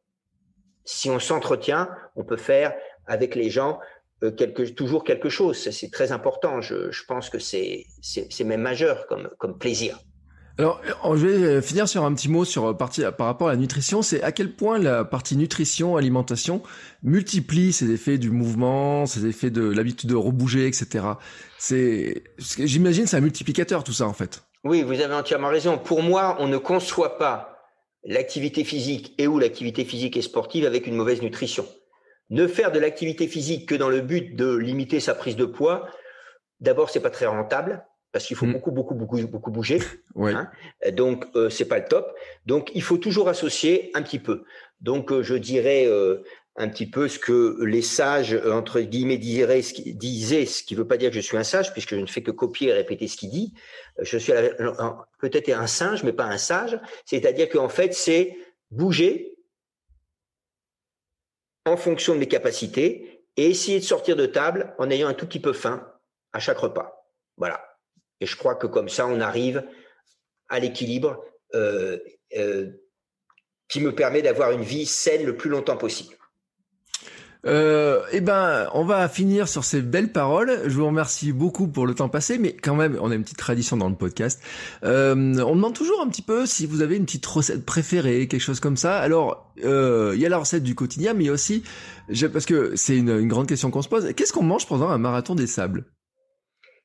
[0.84, 2.74] Si on s'entretient, on peut faire
[3.06, 3.80] avec les gens
[4.24, 5.58] euh, quelque, toujours quelque chose.
[5.58, 6.62] C'est très important.
[6.62, 7.86] Je, je pense que c'est
[8.44, 10.00] même majeur comme, comme plaisir.
[10.60, 10.82] Alors,
[11.16, 14.02] je vais finir sur un petit mot sur partie, par rapport à la nutrition.
[14.02, 16.64] C'est à quel point la partie nutrition, alimentation
[17.04, 21.06] multiplie ces effets du mouvement, ces effets de l'habitude de rebouger, etc.
[21.60, 24.47] C'est, j'imagine, c'est un multiplicateur tout ça en fait.
[24.64, 25.78] Oui, vous avez entièrement raison.
[25.78, 27.58] Pour moi, on ne conçoit pas
[28.04, 31.66] l'activité physique et ou l'activité physique et sportive avec une mauvaise nutrition.
[32.30, 35.88] Ne faire de l'activité physique que dans le but de limiter sa prise de poids,
[36.60, 38.54] d'abord, c'est pas très rentable parce qu'il faut mm.
[38.54, 39.80] beaucoup, beaucoup, beaucoup, beaucoup bouger.
[40.20, 40.50] Hein.
[40.94, 42.12] Donc, euh, c'est pas le top.
[42.48, 44.46] Donc, il faut toujours associer un petit peu.
[44.82, 46.24] Donc, euh, je dirais euh,
[46.58, 50.88] un petit peu ce que les sages, euh, entre guillemets, disaient, ce qui ne veut
[50.88, 53.08] pas dire que je suis un sage, puisque je ne fais que copier et répéter
[53.08, 53.54] ce qu'il dit.
[54.00, 54.34] Euh, je suis
[55.20, 56.80] peut-être un singe, mais pas un sage.
[57.06, 58.36] C'est-à-dire qu'en fait, c'est
[58.72, 59.36] bouger
[61.66, 65.28] en fonction de mes capacités et essayer de sortir de table en ayant un tout
[65.28, 65.88] petit peu faim
[66.34, 67.08] à chaque repas.
[67.38, 67.64] Voilà.
[68.20, 69.64] Et je crois que comme ça, on arrive
[70.50, 72.00] à l'équilibre euh,
[73.68, 76.18] qui me permet d'avoir une vie saine le plus longtemps possible.
[77.46, 80.62] Euh, eh ben, on va finir sur ces belles paroles.
[80.66, 83.38] Je vous remercie beaucoup pour le temps passé, mais quand même, on a une petite
[83.38, 84.42] tradition dans le podcast.
[84.84, 88.42] Euh, on demande toujours un petit peu si vous avez une petite recette préférée, quelque
[88.42, 88.98] chose comme ça.
[88.98, 91.64] Alors, euh, il y a la recette du quotidien, mais aussi,
[92.34, 94.14] parce que c'est une, une grande question qu'on se pose.
[94.16, 95.86] Qu'est-ce qu'on mange pendant un marathon des sables?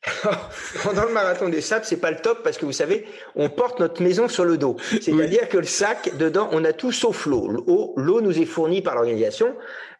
[0.82, 3.78] Pendant le marathon des sables, c'est pas le top parce que vous savez, on porte
[3.78, 4.76] notre maison sur le dos.
[5.00, 7.48] C'est-à-dire que le sac, dedans, on a tout sauf l'eau.
[7.96, 9.55] L'eau nous est fournie par l'organisation.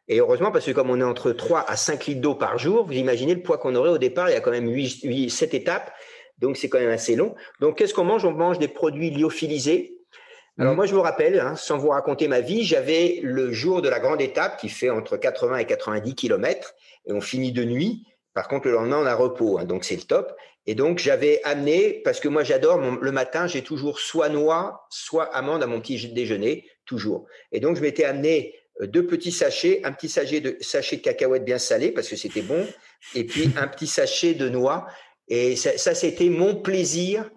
[0.09, 2.87] Et heureusement, parce que comme on est entre 3 à 5 litres d'eau par jour,
[2.87, 5.31] vous imaginez le poids qu'on aurait au départ, il y a quand même 8, 8
[5.31, 5.93] 7 étapes,
[6.39, 7.35] donc c'est quand même assez long.
[7.61, 8.25] Donc qu'est-ce qu'on mange?
[8.25, 9.97] On mange des produits lyophilisés.
[10.59, 10.77] Alors mmh.
[10.77, 14.01] moi, je me rappelle, hein, sans vous raconter ma vie, j'avais le jour de la
[14.01, 16.75] grande étape qui fait entre 80 et 90 km,
[17.07, 18.07] et on finit de nuit.
[18.35, 20.35] Par contre, le lendemain, on a repos, hein, donc c'est le top.
[20.67, 25.25] Et donc, j'avais amené, parce que moi, j'adore, le matin, j'ai toujours soit noix, soit
[25.35, 27.27] amande à mon petit déjeuner, toujours.
[27.51, 31.45] Et donc, je m'étais amené deux petits sachets, un petit sachet de, sachet de cacahuètes
[31.45, 32.67] bien salées parce que c'était bon,
[33.15, 34.87] et puis un petit sachet de noix.
[35.29, 37.31] Et ça, ça c'était mon plaisir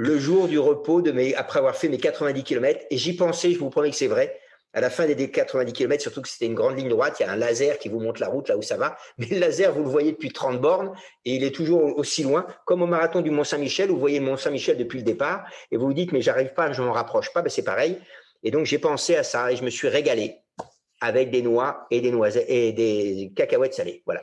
[0.00, 2.84] le jour du repos de mes, après avoir fait mes 90 km.
[2.90, 4.38] Et j'y pensais, je vous promets que c'est vrai,
[4.72, 7.26] À la fin des 90 km, surtout que c'était une grande ligne droite, il y
[7.26, 8.96] a un laser qui vous montre la route là où ça va.
[9.18, 10.92] Mais le laser, vous le voyez depuis 30 bornes
[11.24, 14.98] et il est toujours aussi loin, comme au marathon du Mont-Saint-Michel, vous voyez Mont-Saint-Michel depuis
[14.98, 17.42] le départ et vous vous dites, mais j'arrive pas, je m'en rapproche pas.
[17.42, 17.98] Ben, c'est pareil.
[18.44, 20.36] Et donc, j'ai pensé à ça et je me suis régalé
[21.00, 24.02] avec des noix et des noisettes et des cacahuètes salées.
[24.06, 24.22] Voilà.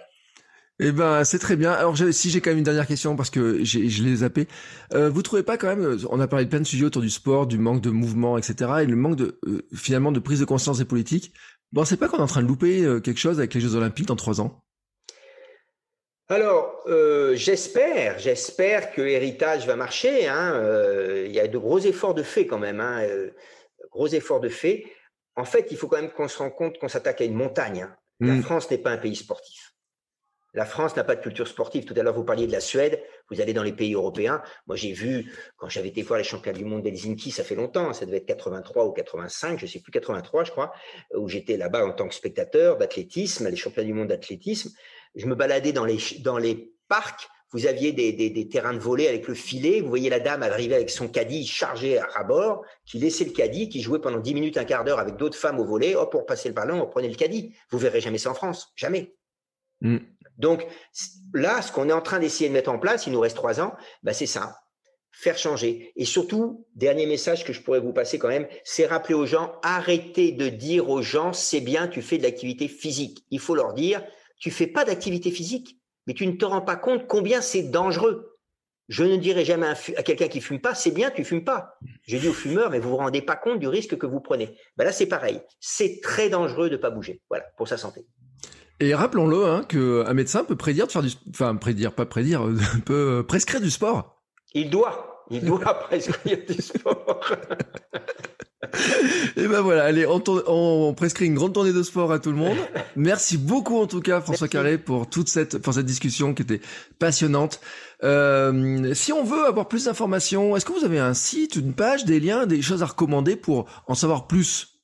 [0.80, 1.72] Eh ben, c'est très bien.
[1.72, 4.48] Alors, si j'ai quand même une dernière question parce que je l'ai zappé.
[4.94, 7.02] Euh, vous trouvez pas quand même, euh, on a parlé de plein de sujets autour
[7.02, 10.42] du sport, du manque de mouvement, etc., et le manque de euh, finalement de prise
[10.42, 11.34] de conscience des politiques.
[11.72, 13.76] Bon, c'est pas qu'on est en train de louper euh, quelque chose avec les Jeux
[13.76, 14.62] Olympiques dans trois ans?
[16.28, 16.84] Alors,
[17.36, 20.28] j'espère, j'espère que l'héritage va marcher.
[20.28, 20.60] Hein.
[21.24, 23.06] Il y a de gros efforts de fait quand même, hein.
[23.92, 24.86] gros efforts de fait.
[25.36, 27.84] En fait, il faut quand même qu'on se rende compte qu'on s'attaque à une montagne.
[27.84, 27.96] Hein.
[28.20, 28.44] La mm.
[28.44, 29.76] France n'est pas un pays sportif.
[30.56, 31.84] La France n'a pas de culture sportive.
[31.84, 33.04] Tout à l'heure, vous parliez de la Suède.
[33.30, 34.42] Vous allez dans les pays européens.
[34.68, 37.92] Moi, j'ai vu, quand j'avais été voir les championnats du monde d'Helsinki, ça fait longtemps,
[37.92, 40.72] ça devait être 83 ou 85, je sais plus, 83, je crois,
[41.14, 44.72] où j'étais là-bas en tant que spectateur d'athlétisme, les championnats du monde d'athlétisme.
[45.16, 47.28] Je me baladais dans les, dans les parcs.
[47.52, 49.80] Vous aviez des, des, terrains de volée avec le filet.
[49.82, 53.70] Vous voyez la dame arriver avec son caddie chargé à bord, qui laissait le caddie,
[53.70, 55.96] qui jouait pendant 10 minutes, un quart d'heure avec d'autres femmes au volet.
[55.96, 57.54] Hop, pour passer le ballon, on prenait le caddie.
[57.70, 58.74] Vous verrez jamais ça en France.
[58.76, 59.16] Jamais.
[59.82, 59.98] Mm.
[60.38, 60.66] Donc
[61.34, 63.62] là, ce qu'on est en train d'essayer de mettre en place, il nous reste trois
[63.62, 63.74] ans,
[64.04, 64.58] bah, c'est ça,
[65.12, 65.94] faire changer.
[65.96, 69.54] Et surtout, dernier message que je pourrais vous passer quand même, c'est rappeler aux gens,
[69.64, 73.26] arrêtez de dire aux gens, c'est bien, tu fais de l'activité physique.
[73.32, 74.04] Il faut leur dire,
[74.40, 78.38] tu fais pas d'activité physique, mais tu ne te rends pas compte combien c'est dangereux.
[78.88, 81.80] Je ne dirai jamais à, quelqu'un qui fume pas, c'est bien, tu fumes pas.
[82.04, 84.56] Je dis aux fumeurs, mais vous vous rendez pas compte du risque que vous prenez.
[84.78, 85.42] Ben là, c'est pareil.
[85.60, 87.22] C'est très dangereux de pas bouger.
[87.30, 88.06] Voilà, pour sa santé.
[88.80, 92.48] Et rappelons-le, hein, qu'un médecin peut prédire de faire du, enfin prédire, pas prédire,
[92.86, 94.22] peut prescrire du sport.
[94.54, 97.22] Il doit, il doit prescrire du sport.
[99.38, 102.38] Et ben voilà, allez, on, on, prescrit une grande tournée de sport à tout le
[102.38, 102.58] monde.
[102.96, 106.62] Merci beaucoup en tout cas François Carré pour toute cette pour cette discussion qui était
[107.00, 107.60] passionnante.
[108.04, 112.06] Euh, si on veut avoir plus d'informations, est-ce que vous avez un site, une page,
[112.06, 114.75] des liens, des choses à recommander pour en savoir plus?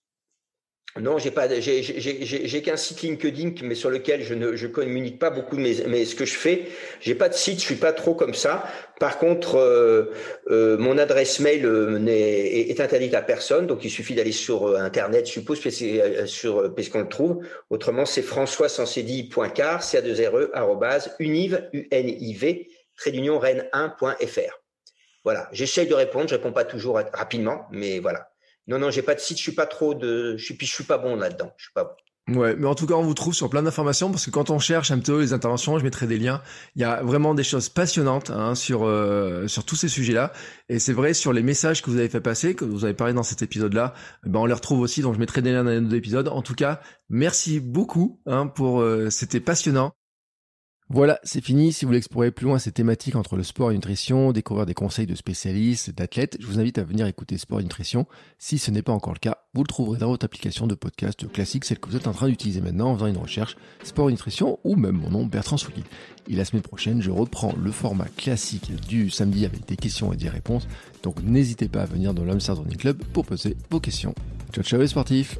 [1.00, 5.30] Non, j'ai pas, j'ai qu'un site LinkedIn, mais sur lequel je ne je communique pas
[5.30, 6.68] beaucoup mais ce que je fais.
[7.00, 8.66] J'ai pas de site, je suis pas trop comme ça.
[9.00, 10.12] Par contre, euh,
[10.50, 14.76] euh, mon adresse mail euh, est, est, interdite à personne, donc il suffit d'aller sur
[14.76, 15.62] internet, je suppose,
[16.26, 17.40] sur puisqu'on le trouve.
[17.70, 18.68] Autrement, c'est françois
[19.56, 20.50] car c a 2 re
[21.20, 24.62] univ u n i v trait d'union rennes 1.fr.
[25.24, 28.32] Voilà, j'essaye de répondre, je réponds pas toujours rapidement, mais voilà.
[28.68, 30.84] Non, non, j'ai pas de site, je suis pas trop de, je suis, je suis
[30.84, 31.96] pas bon là-dedans, je suis pas bon.
[32.30, 34.60] Ouais, mais en tout cas, on vous trouve sur plein d'informations parce que quand on
[34.60, 36.42] cherche un peu les interventions, je mettrai des liens.
[36.76, 40.32] Il y a vraiment des choses passionnantes hein, sur euh, sur tous ces sujets-là.
[40.70, 43.14] Et c'est vrai sur les messages que vous avez fait passer, que vous avez parlé
[43.14, 43.94] dans cet épisode-là,
[44.24, 45.02] ben on les retrouve aussi.
[45.02, 46.28] Donc je mettrai des liens dans les autres épisodes.
[46.28, 49.92] En tout cas, merci beaucoup hein, pour euh, c'était passionnant.
[50.94, 51.72] Voilà, c'est fini.
[51.72, 54.74] Si vous voulez explorer plus loin ces thématiques entre le sport et nutrition, découvrir des
[54.74, 58.08] conseils de spécialistes, d'athlètes, je vous invite à venir écouter Sport et Nutrition.
[58.40, 61.32] Si ce n'est pas encore le cas, vous le trouverez dans votre application de podcast
[61.32, 64.12] classique, celle que vous êtes en train d'utiliser maintenant en faisant une recherche Sport et
[64.12, 65.86] Nutrition ou même mon nom Bertrand Soulier.
[66.28, 70.18] Et la semaine prochaine, je reprends le format classique du samedi avec des questions et
[70.18, 70.68] des réponses.
[71.04, 74.14] Donc n'hésitez pas à venir dans l'Amsterdam Club pour poser vos questions.
[74.52, 75.40] Ciao ciao les sportifs